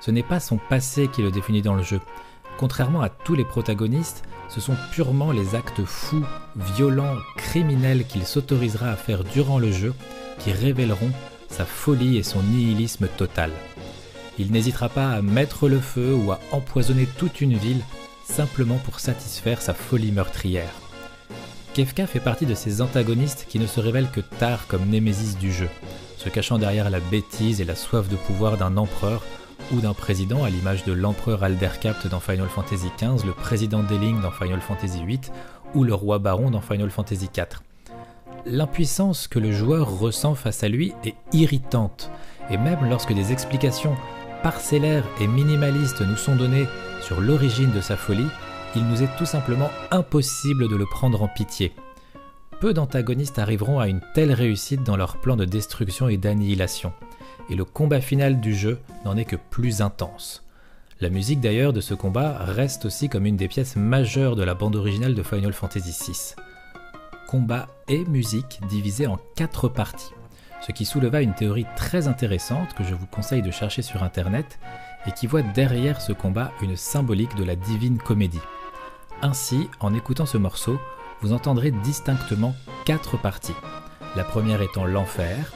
Ce 0.00 0.10
n'est 0.10 0.22
pas 0.22 0.38
son 0.38 0.58
passé 0.58 1.08
qui 1.08 1.22
le 1.22 1.30
définit 1.30 1.62
dans 1.62 1.74
le 1.74 1.82
jeu. 1.82 2.00
Contrairement 2.58 3.02
à 3.02 3.08
tous 3.08 3.34
les 3.34 3.44
protagonistes, 3.44 4.22
ce 4.48 4.60
sont 4.60 4.76
purement 4.92 5.32
les 5.32 5.54
actes 5.54 5.84
fous, 5.84 6.24
violents, 6.56 7.16
criminels 7.36 8.06
qu'il 8.06 8.24
s'autorisera 8.24 8.90
à 8.90 8.96
faire 8.96 9.24
durant 9.24 9.58
le 9.58 9.72
jeu 9.72 9.94
qui 10.38 10.52
révéleront 10.52 11.10
sa 11.48 11.64
folie 11.64 12.16
et 12.16 12.22
son 12.22 12.42
nihilisme 12.42 13.08
total. 13.16 13.50
Il 14.38 14.50
n'hésitera 14.50 14.88
pas 14.88 15.10
à 15.10 15.22
mettre 15.22 15.68
le 15.68 15.80
feu 15.80 16.14
ou 16.14 16.32
à 16.32 16.40
empoisonner 16.52 17.06
toute 17.18 17.40
une 17.40 17.56
ville 17.56 17.82
simplement 18.24 18.78
pour 18.78 19.00
satisfaire 19.00 19.60
sa 19.60 19.74
folie 19.74 20.12
meurtrière. 20.12 20.72
Kefka 21.74 22.06
fait 22.06 22.20
partie 22.20 22.46
de 22.46 22.54
ces 22.54 22.80
antagonistes 22.80 23.46
qui 23.48 23.58
ne 23.58 23.66
se 23.66 23.80
révèlent 23.80 24.10
que 24.10 24.20
tard 24.20 24.66
comme 24.68 24.88
némésis 24.88 25.36
du 25.36 25.52
jeu, 25.52 25.68
se 26.16 26.28
cachant 26.28 26.58
derrière 26.58 26.90
la 26.90 27.00
bêtise 27.00 27.60
et 27.60 27.64
la 27.64 27.74
soif 27.76 28.08
de 28.08 28.16
pouvoir 28.16 28.56
d'un 28.56 28.76
empereur 28.76 29.22
ou 29.72 29.80
d'un 29.80 29.94
président 29.94 30.44
à 30.44 30.50
l'image 30.50 30.84
de 30.84 30.92
l'empereur 30.92 31.42
Aldercapt 31.42 32.06
dans 32.06 32.20
Final 32.20 32.48
Fantasy 32.48 32.90
XV, 32.98 33.26
le 33.26 33.32
président 33.32 33.82
Deling 33.82 34.20
dans 34.20 34.30
Final 34.30 34.60
Fantasy 34.60 35.04
VIII 35.04 35.20
ou 35.74 35.84
le 35.84 35.94
roi 35.94 36.18
Baron 36.18 36.50
dans 36.50 36.60
Final 36.60 36.90
Fantasy 36.90 37.28
IV. 37.36 37.60
L'impuissance 38.46 39.26
que 39.26 39.38
le 39.38 39.52
joueur 39.52 39.98
ressent 39.98 40.34
face 40.34 40.62
à 40.62 40.68
lui 40.68 40.92
est 41.04 41.14
irritante, 41.32 42.10
Et 42.50 42.58
même 42.58 42.88
lorsque 42.88 43.14
des 43.14 43.32
explications 43.32 43.96
parcellaires 44.42 45.06
et 45.20 45.26
minimalistes 45.26 46.02
nous 46.02 46.16
sont 46.16 46.36
données 46.36 46.66
sur 47.00 47.20
l'origine 47.20 47.72
de 47.72 47.80
sa 47.80 47.96
folie, 47.96 48.28
il 48.76 48.86
nous 48.86 49.02
est 49.02 49.16
tout 49.16 49.24
simplement 49.24 49.70
impossible 49.90 50.68
de 50.68 50.76
le 50.76 50.84
prendre 50.84 51.22
en 51.22 51.28
pitié. 51.28 51.72
Peu 52.60 52.74
d'antagonistes 52.74 53.38
arriveront 53.38 53.78
à 53.78 53.88
une 53.88 54.02
telle 54.14 54.32
réussite 54.32 54.82
dans 54.82 54.96
leur 54.96 55.18
plan 55.18 55.36
de 55.36 55.44
destruction 55.44 56.08
et 56.08 56.16
d'annihilation, 56.16 56.92
et 57.50 57.54
le 57.54 57.64
combat 57.64 58.00
final 58.00 58.40
du 58.40 58.54
jeu 58.54 58.80
n'en 59.04 59.16
est 59.16 59.24
que 59.24 59.36
plus 59.36 59.82
intense. 59.82 60.44
La 61.00 61.10
musique 61.10 61.40
d'ailleurs 61.40 61.72
de 61.72 61.80
ce 61.80 61.92
combat 61.92 62.38
reste 62.38 62.84
aussi 62.84 63.08
comme 63.08 63.26
une 63.26 63.36
des 63.36 63.48
pièces 63.48 63.76
majeures 63.76 64.36
de 64.36 64.44
la 64.44 64.54
bande 64.54 64.76
originale 64.76 65.14
de 65.14 65.22
Final 65.22 65.52
Fantasy 65.52 66.12
VI. 66.12 66.34
Combat 67.26 67.66
et 67.88 68.04
musique 68.04 68.60
divisés 68.68 69.06
en 69.06 69.18
quatre 69.34 69.68
parties, 69.68 70.12
ce 70.64 70.72
qui 70.72 70.84
souleva 70.84 71.20
une 71.20 71.34
théorie 71.34 71.66
très 71.76 72.06
intéressante 72.06 72.74
que 72.74 72.84
je 72.84 72.94
vous 72.94 73.06
conseille 73.06 73.42
de 73.42 73.50
chercher 73.50 73.82
sur 73.82 74.02
internet 74.02 74.58
et 75.06 75.12
qui 75.12 75.26
voit 75.26 75.42
derrière 75.42 76.00
ce 76.00 76.12
combat 76.12 76.52
une 76.62 76.76
symbolique 76.76 77.34
de 77.34 77.44
la 77.44 77.56
divine 77.56 77.98
comédie. 77.98 78.40
Ainsi, 79.20 79.68
en 79.80 79.94
écoutant 79.94 80.26
ce 80.26 80.38
morceau, 80.38 80.78
vous 81.20 81.32
entendrez 81.32 81.70
distinctement 81.70 82.54
quatre 82.84 83.16
parties. 83.18 83.56
La 84.16 84.24
première 84.24 84.62
étant 84.62 84.84
l'enfer, 84.84 85.52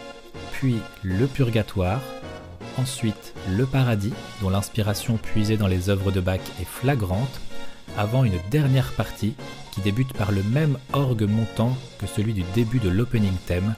puis 0.59 0.81
le 1.05 1.29
purgatoire, 1.29 2.01
ensuite 2.79 3.33
le 3.57 3.65
paradis, 3.65 4.13
dont 4.43 4.51
l'inspiration 4.51 5.17
puisée 5.17 5.57
dans 5.57 5.69
les 5.69 5.89
œuvres 5.89 6.11
de 6.11 6.21
Bach 6.21 6.41
est 6.61 6.65
flagrante, 6.65 7.41
avant 7.97 8.25
une 8.25 8.41
dernière 8.51 8.93
partie 8.95 9.35
qui 9.71 9.81
débute 9.83 10.13
par 10.15 10.33
le 10.33 10.43
même 10.43 10.77
orgue 10.93 11.29
montant 11.29 11.77
que 12.01 12.09
celui 12.09 12.33
du 12.33 12.43
début 12.57 12.81
de 12.81 12.89
l'opening 12.89 13.37
theme, 13.47 13.77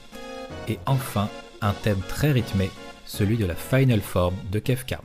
et 0.69 0.79
enfin 0.87 1.29
un 1.61 1.75
thème 1.75 2.01
très 2.09 2.33
rythmé, 2.33 2.71
celui 3.05 3.37
de 3.37 3.45
la 3.45 3.57
final 3.57 4.01
form 4.01 4.35
de 4.51 4.59
Kefka. 4.59 5.03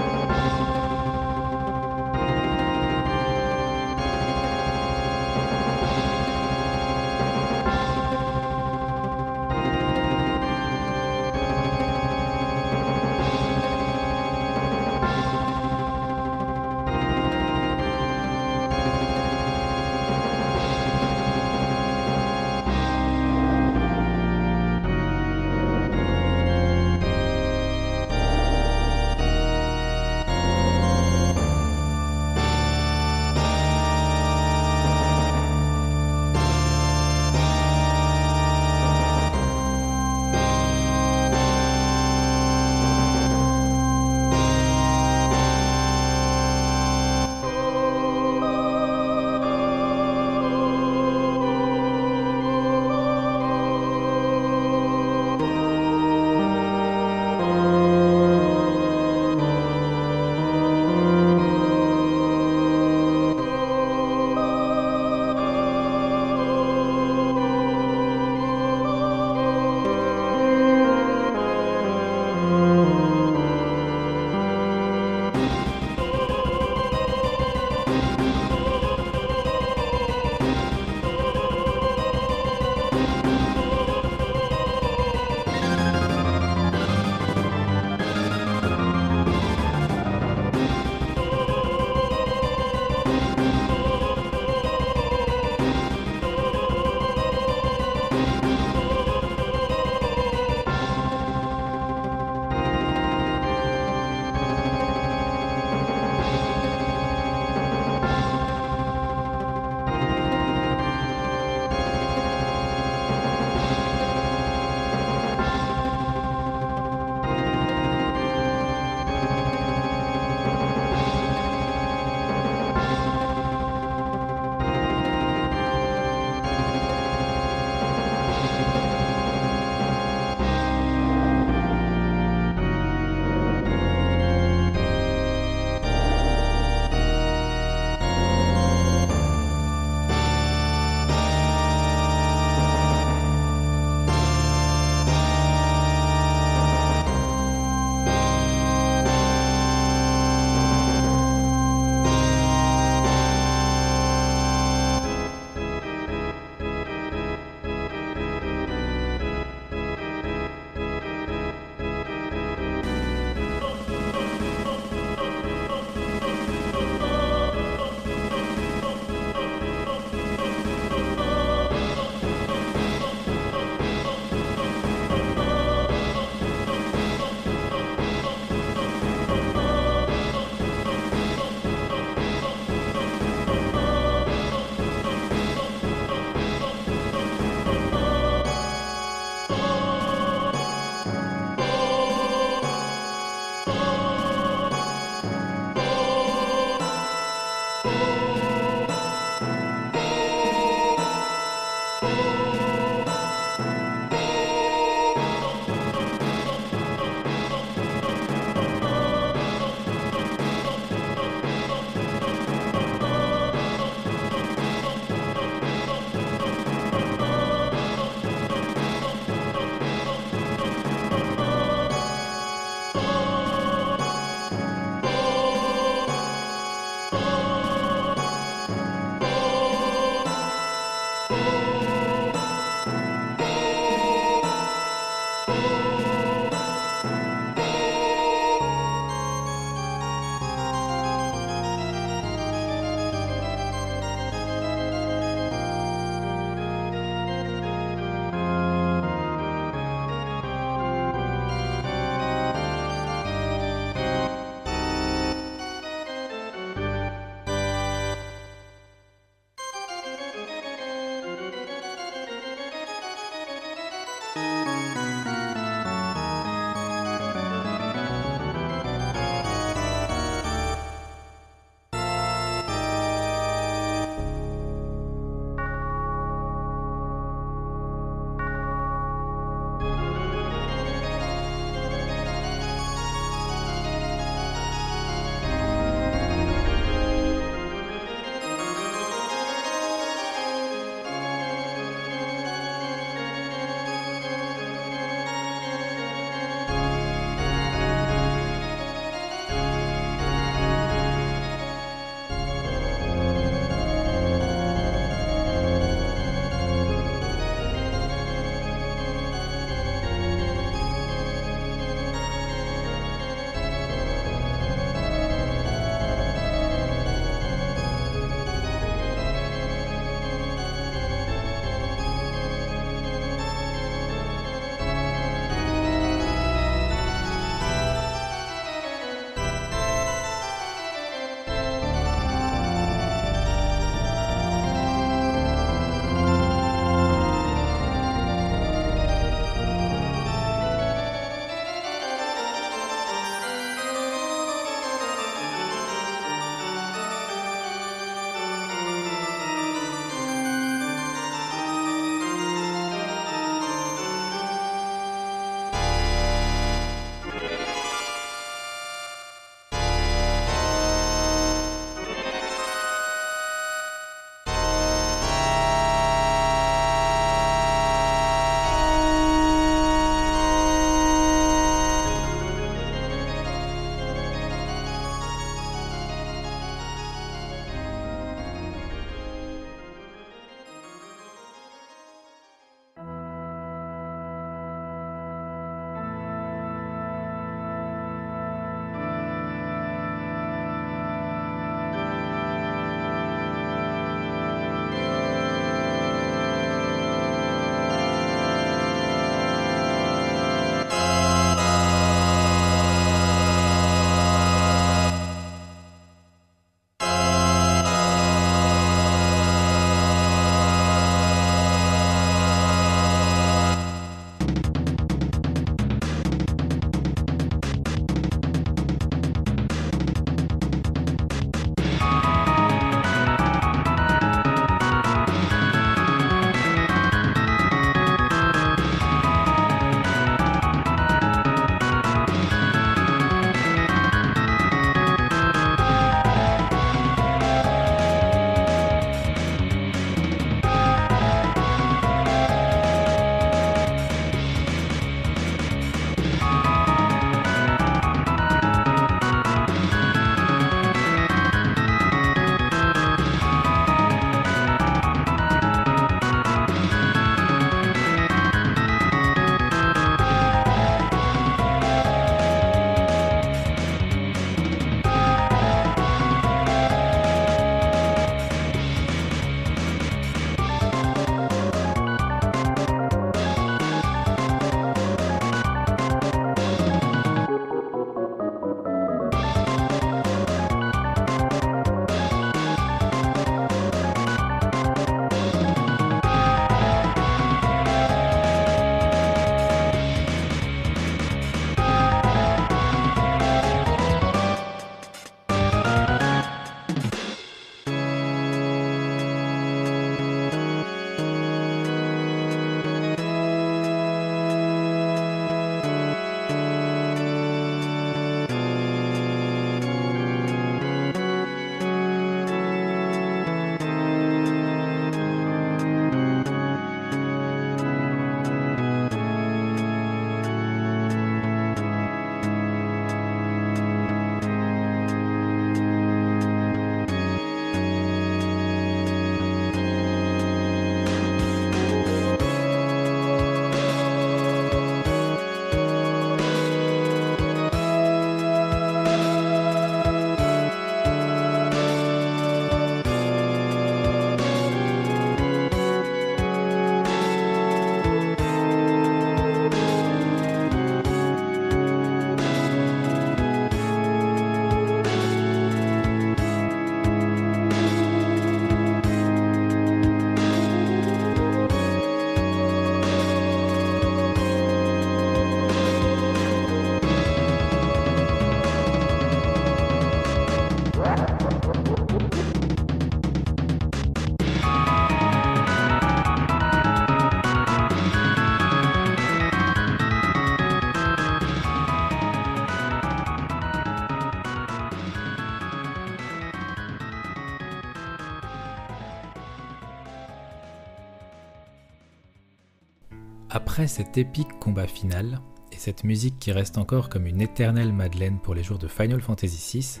Après 593.70 593.86
cet 593.86 594.18
épique 594.18 594.58
combat 594.58 594.88
final, 594.88 595.40
et 595.70 595.76
cette 595.76 596.02
musique 596.02 596.40
qui 596.40 596.50
reste 596.50 596.76
encore 596.76 597.08
comme 597.08 597.28
une 597.28 597.40
éternelle 597.40 597.92
Madeleine 597.92 598.40
pour 598.42 598.52
les 598.52 598.64
jours 598.64 598.78
de 598.80 598.88
Final 598.88 599.20
Fantasy 599.20 599.78
VI, 599.78 600.00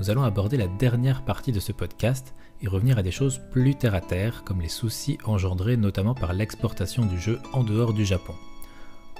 nous 0.00 0.10
allons 0.10 0.24
aborder 0.24 0.56
la 0.56 0.66
dernière 0.66 1.24
partie 1.24 1.52
de 1.52 1.60
ce 1.60 1.70
podcast 1.70 2.34
et 2.62 2.66
revenir 2.66 2.98
à 2.98 3.04
des 3.04 3.12
choses 3.12 3.40
plus 3.52 3.76
terre 3.76 3.94
à 3.94 4.00
terre, 4.00 4.42
comme 4.42 4.60
les 4.60 4.68
soucis 4.68 5.18
engendrés 5.24 5.76
notamment 5.76 6.14
par 6.14 6.32
l'exportation 6.32 7.04
du 7.04 7.16
jeu 7.16 7.38
en 7.52 7.62
dehors 7.62 7.92
du 7.92 8.04
Japon. 8.04 8.34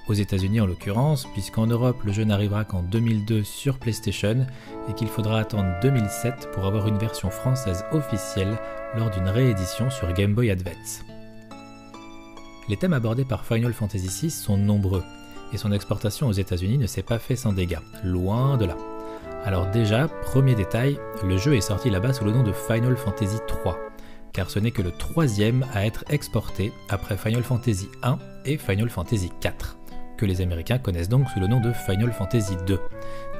Aux 0.08 0.14
États-Unis 0.14 0.60
en 0.60 0.66
l'occurrence, 0.66 1.28
puisqu'en 1.32 1.68
Europe 1.68 2.02
le 2.02 2.12
jeu 2.12 2.24
n'arrivera 2.24 2.64
qu'en 2.64 2.82
2002 2.82 3.44
sur 3.44 3.78
PlayStation 3.78 4.48
et 4.88 4.94
qu'il 4.94 5.06
faudra 5.06 5.38
attendre 5.38 5.78
2007 5.80 6.50
pour 6.52 6.66
avoir 6.66 6.88
une 6.88 6.98
version 6.98 7.30
française 7.30 7.84
officielle 7.92 8.58
lors 8.96 9.10
d'une 9.10 9.28
réédition 9.28 9.90
sur 9.90 10.12
Game 10.12 10.34
Boy 10.34 10.50
Advance. 10.50 11.04
Les 12.68 12.76
thèmes 12.76 12.92
abordés 12.92 13.24
par 13.24 13.44
Final 13.44 13.72
Fantasy 13.72 14.08
VI 14.08 14.30
sont 14.30 14.56
nombreux, 14.56 15.04
et 15.52 15.56
son 15.56 15.70
exportation 15.70 16.26
aux 16.26 16.32
États-Unis 16.32 16.78
ne 16.78 16.86
s'est 16.86 17.02
pas 17.02 17.18
fait 17.18 17.36
sans 17.36 17.52
dégâts, 17.52 17.78
loin 18.02 18.56
de 18.56 18.64
là. 18.64 18.76
Alors 19.44 19.66
déjà, 19.66 20.08
premier 20.08 20.56
détail, 20.56 20.98
le 21.22 21.36
jeu 21.36 21.54
est 21.54 21.60
sorti 21.60 21.90
là-bas 21.90 22.12
sous 22.12 22.24
le 22.24 22.32
nom 22.32 22.42
de 22.42 22.52
Final 22.52 22.96
Fantasy 22.96 23.36
III, 23.48 23.74
car 24.32 24.50
ce 24.50 24.58
n'est 24.58 24.72
que 24.72 24.82
le 24.82 24.90
troisième 24.90 25.64
à 25.72 25.86
être 25.86 26.04
exporté 26.08 26.72
après 26.88 27.16
Final 27.16 27.44
Fantasy 27.44 27.88
I 28.04 28.14
et 28.44 28.56
Final 28.58 28.90
Fantasy 28.90 29.30
IV, 29.44 29.76
que 30.16 30.26
les 30.26 30.40
Américains 30.40 30.78
connaissent 30.78 31.08
donc 31.08 31.28
sous 31.28 31.38
le 31.38 31.46
nom 31.46 31.60
de 31.60 31.72
Final 31.72 32.12
Fantasy 32.12 32.54
II. 32.68 32.78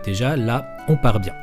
Déjà 0.05 0.37
là, 0.37 0.65
on 0.87 0.97
part 0.97 1.19
bien. 1.19 1.35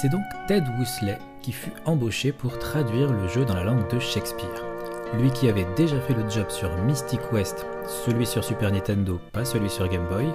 C'est 0.00 0.10
donc 0.10 0.22
Ted 0.46 0.64
Woosley 0.78 1.18
qui 1.42 1.50
fut 1.50 1.72
embauché 1.86 2.30
pour 2.30 2.56
traduire 2.60 3.12
le 3.12 3.26
jeu 3.26 3.44
dans 3.44 3.54
la 3.54 3.64
langue 3.64 3.90
de 3.90 3.98
Shakespeare. 3.98 4.69
Lui 5.18 5.30
qui 5.30 5.48
avait 5.48 5.66
déjà 5.76 6.00
fait 6.00 6.14
le 6.14 6.28
job 6.28 6.48
sur 6.48 6.70
Mystic 6.84 7.20
West, 7.32 7.66
celui 7.86 8.26
sur 8.26 8.44
Super 8.44 8.70
Nintendo, 8.70 9.18
pas 9.32 9.44
celui 9.44 9.68
sur 9.68 9.88
Game 9.88 10.06
Boy, 10.08 10.26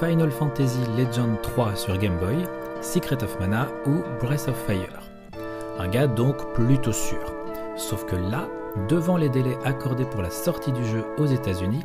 Final 0.00 0.30
Fantasy 0.30 0.80
Legend 0.96 1.40
3 1.42 1.76
sur 1.76 1.98
Game 1.98 2.18
Boy, 2.18 2.44
Secret 2.80 3.22
of 3.22 3.38
Mana 3.38 3.68
ou 3.86 4.02
Breath 4.20 4.48
of 4.48 4.56
Fire. 4.66 5.02
Un 5.78 5.88
gars 5.88 6.06
donc 6.06 6.36
plutôt 6.54 6.92
sûr. 6.92 7.34
Sauf 7.76 8.06
que 8.06 8.16
là, 8.16 8.48
devant 8.88 9.16
les 9.16 9.28
délais 9.28 9.58
accordés 9.64 10.06
pour 10.06 10.22
la 10.22 10.30
sortie 10.30 10.72
du 10.72 10.84
jeu 10.86 11.04
aux 11.18 11.26
États-Unis, 11.26 11.82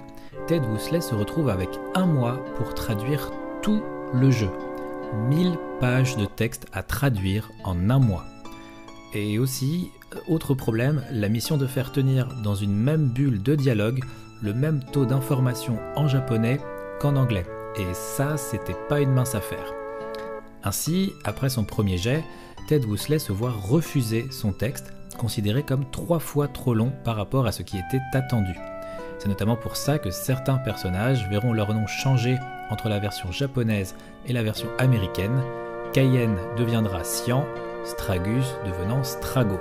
Ted 0.47 0.65
Woosley 0.65 1.01
se 1.01 1.15
retrouve 1.15 1.49
avec 1.49 1.69
un 1.93 2.05
mois 2.05 2.43
pour 2.55 2.73
traduire 2.73 3.31
tout 3.61 3.81
le 4.13 4.31
jeu. 4.31 4.49
1000 5.29 5.57
pages 5.79 6.15
de 6.15 6.25
texte 6.25 6.67
à 6.71 6.83
traduire 6.83 7.51
en 7.63 7.89
un 7.89 7.99
mois. 7.99 8.25
Et 9.13 9.39
aussi, 9.39 9.91
autre 10.27 10.53
problème, 10.53 11.03
la 11.11 11.29
mission 11.29 11.57
de 11.57 11.67
faire 11.67 11.91
tenir 11.91 12.27
dans 12.43 12.55
une 12.55 12.75
même 12.75 13.09
bulle 13.09 13.41
de 13.41 13.55
dialogue 13.55 14.01
le 14.41 14.53
même 14.53 14.83
taux 14.83 15.05
d'information 15.05 15.77
en 15.95 16.07
japonais 16.07 16.59
qu'en 16.99 17.15
anglais. 17.15 17.45
Et 17.77 17.93
ça, 17.93 18.37
c'était 18.37 18.75
pas 18.87 18.99
une 18.99 19.11
mince 19.11 19.35
affaire. 19.35 19.73
Ainsi, 20.63 21.13
après 21.23 21.49
son 21.49 21.63
premier 21.63 21.97
jet, 21.97 22.23
Ted 22.67 22.85
Woosley 22.85 23.19
se 23.19 23.31
voit 23.31 23.51
refuser 23.51 24.27
son 24.31 24.51
texte, 24.51 24.93
considéré 25.17 25.63
comme 25.63 25.89
trois 25.91 26.19
fois 26.19 26.47
trop 26.47 26.73
long 26.73 26.91
par 27.03 27.15
rapport 27.15 27.45
à 27.45 27.51
ce 27.51 27.63
qui 27.63 27.77
était 27.77 28.01
attendu. 28.13 28.53
C'est 29.17 29.27
notamment 29.27 29.55
pour 29.55 29.75
ça 29.75 29.99
que 29.99 30.11
certains 30.11 30.57
personnages 30.57 31.27
verront 31.29 31.53
leur 31.53 31.73
nom 31.73 31.87
changer 31.87 32.37
entre 32.69 32.87
la 32.89 32.99
version 32.99 33.31
japonaise 33.31 33.95
et 34.25 34.33
la 34.33 34.43
version 34.43 34.69
américaine. 34.77 35.41
Cayenne 35.93 36.37
deviendra 36.57 37.03
Sian, 37.03 37.45
Stragus 37.83 38.55
devenant 38.65 39.03
Strago. 39.03 39.59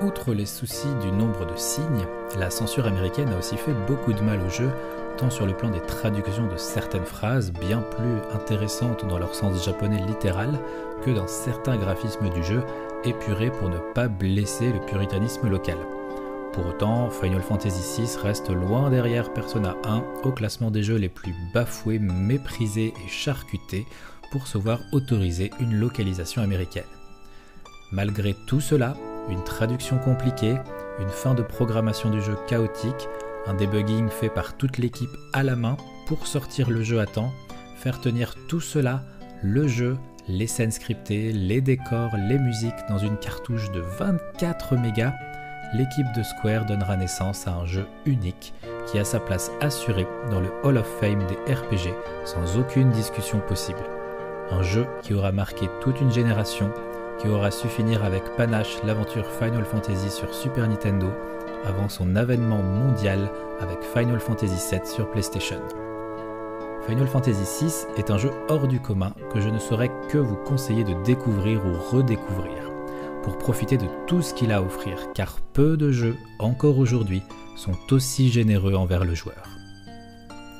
Outre 0.00 0.32
les 0.32 0.46
soucis 0.46 0.94
du 1.02 1.10
nombre 1.10 1.44
de 1.44 1.56
signes, 1.56 2.06
la 2.38 2.50
censure 2.50 2.86
américaine 2.86 3.32
a 3.32 3.38
aussi 3.38 3.56
fait 3.56 3.74
beaucoup 3.88 4.12
de 4.12 4.20
mal 4.20 4.40
au 4.40 4.48
jeu 4.48 4.70
tant 5.16 5.28
sur 5.28 5.44
le 5.44 5.56
plan 5.56 5.70
des 5.70 5.80
traductions 5.80 6.46
de 6.46 6.56
certaines 6.56 7.04
phrases 7.04 7.52
bien 7.52 7.80
plus 7.80 8.18
intéressantes 8.32 9.04
dans 9.08 9.18
leur 9.18 9.34
sens 9.34 9.64
japonais 9.64 10.00
littéral 10.06 10.60
que 11.04 11.10
dans 11.10 11.26
certains 11.26 11.76
graphismes 11.76 12.30
du 12.30 12.44
jeu 12.44 12.62
épurés 13.02 13.50
pour 13.50 13.68
ne 13.68 13.78
pas 13.92 14.06
blesser 14.06 14.72
le 14.72 14.78
puritanisme 14.86 15.48
local. 15.48 15.78
Pour 16.52 16.66
autant, 16.66 17.10
Final 17.10 17.42
Fantasy 17.42 18.00
VI 18.00 18.18
reste 18.22 18.50
loin 18.50 18.90
derrière 18.90 19.32
Persona 19.32 19.74
1 19.84 20.04
au 20.22 20.30
classement 20.30 20.70
des 20.70 20.84
jeux 20.84 20.96
les 20.96 21.08
plus 21.08 21.34
bafoués, 21.52 21.98
méprisés 21.98 22.94
et 23.04 23.08
charcutés 23.08 23.84
pour 24.30 24.46
se 24.46 24.58
voir 24.58 24.78
autoriser 24.92 25.50
une 25.58 25.74
localisation 25.74 26.40
américaine. 26.40 26.84
Malgré 27.90 28.36
tout 28.46 28.60
cela, 28.60 28.94
une 29.30 29.44
traduction 29.44 29.98
compliquée, 29.98 30.56
une 31.00 31.08
fin 31.08 31.34
de 31.34 31.42
programmation 31.42 32.10
du 32.10 32.20
jeu 32.20 32.36
chaotique, 32.46 33.08
un 33.46 33.54
debugging 33.54 34.08
fait 34.08 34.28
par 34.28 34.56
toute 34.56 34.78
l'équipe 34.78 35.16
à 35.32 35.42
la 35.42 35.56
main 35.56 35.76
pour 36.06 36.26
sortir 36.26 36.70
le 36.70 36.82
jeu 36.82 37.00
à 37.00 37.06
temps, 37.06 37.32
faire 37.76 38.00
tenir 38.00 38.34
tout 38.48 38.60
cela, 38.60 39.02
le 39.42 39.68
jeu, 39.68 39.96
les 40.28 40.46
scènes 40.46 40.70
scriptées, 40.70 41.32
les 41.32 41.60
décors, 41.60 42.16
les 42.16 42.38
musiques 42.38 42.74
dans 42.88 42.98
une 42.98 43.16
cartouche 43.16 43.70
de 43.70 43.80
24 43.80 44.76
mégas, 44.76 45.14
l'équipe 45.74 46.12
de 46.16 46.22
Square 46.22 46.66
donnera 46.66 46.96
naissance 46.96 47.46
à 47.46 47.52
un 47.52 47.66
jeu 47.66 47.86
unique 48.06 48.52
qui 48.86 48.98
a 48.98 49.04
sa 49.04 49.20
place 49.20 49.50
assurée 49.60 50.06
dans 50.30 50.40
le 50.40 50.50
Hall 50.64 50.78
of 50.78 50.86
Fame 51.00 51.24
des 51.26 51.54
RPG 51.54 51.94
sans 52.24 52.58
aucune 52.58 52.90
discussion 52.90 53.40
possible. 53.40 53.78
Un 54.50 54.62
jeu 54.62 54.86
qui 55.02 55.12
aura 55.12 55.30
marqué 55.30 55.68
toute 55.82 56.00
une 56.00 56.12
génération, 56.12 56.70
qui 57.18 57.28
aura 57.28 57.50
su 57.50 57.68
finir 57.68 58.04
avec 58.04 58.24
panache 58.36 58.78
l'aventure 58.84 59.26
Final 59.26 59.64
Fantasy 59.64 60.10
sur 60.10 60.32
Super 60.34 60.68
Nintendo 60.68 61.08
avant 61.64 61.88
son 61.88 62.16
avènement 62.16 62.62
mondial 62.62 63.30
avec 63.60 63.78
Final 63.82 64.20
Fantasy 64.20 64.70
VII 64.70 64.86
sur 64.86 65.10
PlayStation. 65.10 65.60
Final 66.86 67.06
Fantasy 67.06 67.64
VI 67.64 67.72
est 67.98 68.10
un 68.10 68.18
jeu 68.18 68.30
hors 68.48 68.66
du 68.66 68.80
commun 68.80 69.12
que 69.32 69.40
je 69.40 69.48
ne 69.48 69.58
saurais 69.58 69.90
que 70.08 70.18
vous 70.18 70.36
conseiller 70.36 70.84
de 70.84 70.94
découvrir 71.04 71.60
ou 71.66 71.74
redécouvrir, 71.74 72.70
pour 73.22 73.36
profiter 73.36 73.76
de 73.76 73.86
tout 74.06 74.22
ce 74.22 74.32
qu'il 74.32 74.52
a 74.52 74.56
à 74.56 74.62
offrir, 74.62 75.12
car 75.14 75.40
peu 75.52 75.76
de 75.76 75.90
jeux, 75.90 76.16
encore 76.38 76.78
aujourd'hui, 76.78 77.22
sont 77.56 77.76
aussi 77.90 78.30
généreux 78.30 78.74
envers 78.74 79.04
le 79.04 79.14
joueur. 79.14 79.42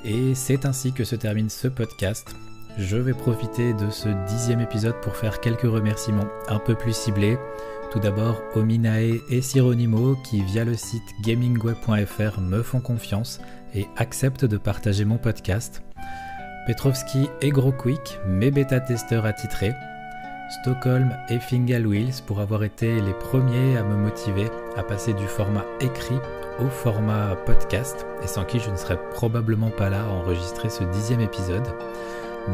Et 0.05 0.35
c'est 0.35 0.67
ainsi 0.67 0.93
que 0.93 1.05
se 1.05 1.17
termine 1.17 1.49
ce 1.49 1.69
podcast. 1.69 2.35
Je 2.79 2.97
vais 2.97 3.13
profiter 3.13 3.75
de 3.75 3.91
ce 3.91 4.09
dixième 4.29 4.61
épisode 4.61 5.01
pour 5.01 5.17
faire 5.17 5.41
quelques 5.41 5.63
remerciements 5.63 6.29
un 6.47 6.61
peu 6.61 6.77
plus 6.77 6.95
ciblés. 6.95 7.37
Tout 7.91 7.99
d'abord 7.99 8.41
Ominae 8.55 9.19
et 9.31 9.43
Sironimo 9.43 10.15
qui 10.23 10.43
via 10.43 10.65
le 10.65 10.75
site 10.75 11.03
gamingweb.fr 11.21 12.41
me 12.41 12.63
font 12.63 12.79
confiance 12.79 13.41
et 13.75 13.89
acceptent 13.97 14.45
de 14.45 14.59
partager 14.59 15.05
mon 15.05 15.19
podcast. 15.19 15.83
Petrovski 16.69 17.27
et 17.43 17.51
GrowQuick, 17.51 18.21
mes 18.29 18.53
bêta-testeurs 18.53 19.27
attitrés. 19.27 19.75
Stockholm 20.61 21.17
et 21.31 21.41
Fingal 21.41 21.85
Wheels 21.85 22.23
pour 22.29 22.39
avoir 22.39 22.63
été 22.63 23.01
les 23.01 23.15
premiers 23.15 23.77
à 23.77 23.83
me 23.83 23.97
motiver 23.97 24.47
à 24.77 24.85
passer 24.85 25.15
du 25.15 25.27
format 25.27 25.65
écrit 25.81 26.21
au 26.61 26.69
format 26.69 27.35
podcast 27.45 28.07
et 28.23 28.29
sans 28.29 28.45
qui 28.45 28.61
je 28.61 28.71
ne 28.71 28.77
serais 28.77 29.01
probablement 29.15 29.71
pas 29.71 29.91
là 29.91 30.05
à 30.05 30.11
enregistrer 30.11 30.71
ce 30.71 30.85
dixième 30.85 31.21
épisode 31.21 31.67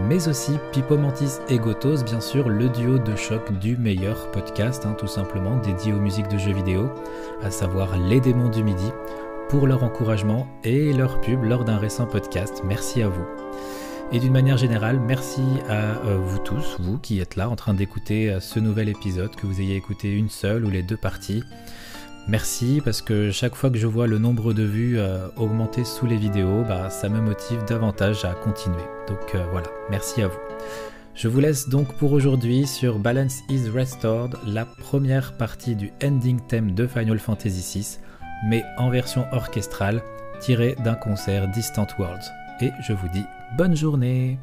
mais 0.09 0.29
aussi 0.29 0.53
Pipo 0.73 0.97
Mantis 0.97 1.39
et 1.49 1.59
Gotos, 1.59 2.03
bien 2.05 2.21
sûr, 2.21 2.49
le 2.49 2.69
duo 2.69 2.99
de 2.99 3.17
choc 3.17 3.53
du 3.59 3.77
meilleur 3.77 4.31
podcast, 4.31 4.85
hein, 4.87 4.95
tout 4.99 5.07
simplement, 5.07 5.57
dédié 5.59 5.93
aux 5.93 6.01
musiques 6.01 6.29
de 6.29 6.39
jeux 6.39 6.53
vidéo, 6.53 6.91
à 7.43 7.51
savoir 7.51 7.97
Les 7.97 8.21
Démons 8.21 8.49
du 8.49 8.63
Midi, 8.63 8.91
pour 9.49 9.67
leur 9.67 9.85
encouragement 9.85 10.47
et 10.65 10.93
leur 10.93 11.21
pub 11.21 11.45
lors 11.45 11.65
d'un 11.65 11.79
récent 11.79 12.07
podcast. 12.07 12.63
Merci 12.65 13.03
à 13.03 13.09
vous. 13.09 13.25
Et 14.13 14.19
d'une 14.19 14.33
manière 14.33 14.59
générale, 14.59 15.01
merci 15.01 15.43
à 15.69 15.97
euh, 16.07 16.19
vous 16.19 16.39
tous, 16.39 16.77
vous 16.79 16.99
qui 16.99 17.21
êtes 17.21 17.37
là 17.37 17.49
en 17.49 17.57
train 17.57 17.75
d'écouter 17.75 18.31
euh, 18.31 18.41
ce 18.41 18.61
nouvel 18.61 18.89
épisode, 18.89 19.35
que 19.35 19.47
vous 19.47 19.61
ayez 19.61 19.77
écouté 19.77 20.13
une 20.13 20.29
seule 20.29 20.65
ou 20.65 20.71
les 20.71 20.83
deux 20.83 20.97
parties. 20.97 21.43
Merci 22.27 22.81
parce 22.83 23.03
que 23.03 23.31
chaque 23.31 23.55
fois 23.55 23.69
que 23.69 23.77
je 23.77 23.87
vois 23.87 24.07
le 24.07 24.19
nombre 24.19 24.55
de 24.55 24.63
vues 24.63 24.99
euh, 24.99 25.29
augmenter 25.37 25.85
sous 25.85 26.07
les 26.07 26.17
vidéos, 26.17 26.65
bah, 26.67 26.89
ça 26.89 27.11
me 27.11 27.21
motive 27.21 27.63
davantage 27.67 28.25
à 28.25 28.33
continuer. 28.33 28.83
Donc 29.09 29.35
euh, 29.35 29.45
voilà, 29.51 29.67
merci 29.91 30.23
à 30.23 30.29
vous. 30.29 30.39
Je 31.15 31.29
vous 31.29 31.41
laisse 31.41 31.69
donc 31.69 31.95
pour 31.99 32.13
aujourd'hui 32.13 32.67
sur 32.67 32.99
Balance 32.99 33.41
is 33.51 33.69
Restored, 33.69 34.37
la 34.47 34.65
première 34.65 35.37
partie 35.37 35.77
du 35.77 35.93
ending 36.03 36.41
theme 36.49 36.75
de 36.75 36.87
Final 36.87 37.19
Fantasy 37.19 37.79
VI, 37.79 37.99
mais 38.49 38.65
en 38.79 38.89
version 38.89 39.27
orchestrale, 39.31 40.03
tirée 40.41 40.77
d'un 40.83 40.95
concert 40.95 41.47
Distant 41.49 41.87
Worlds. 41.99 42.25
Et 42.63 42.71
je 42.89 42.95
vous 42.95 43.09
dis 43.09 43.25
bonne 43.59 43.77
journée 43.77 44.39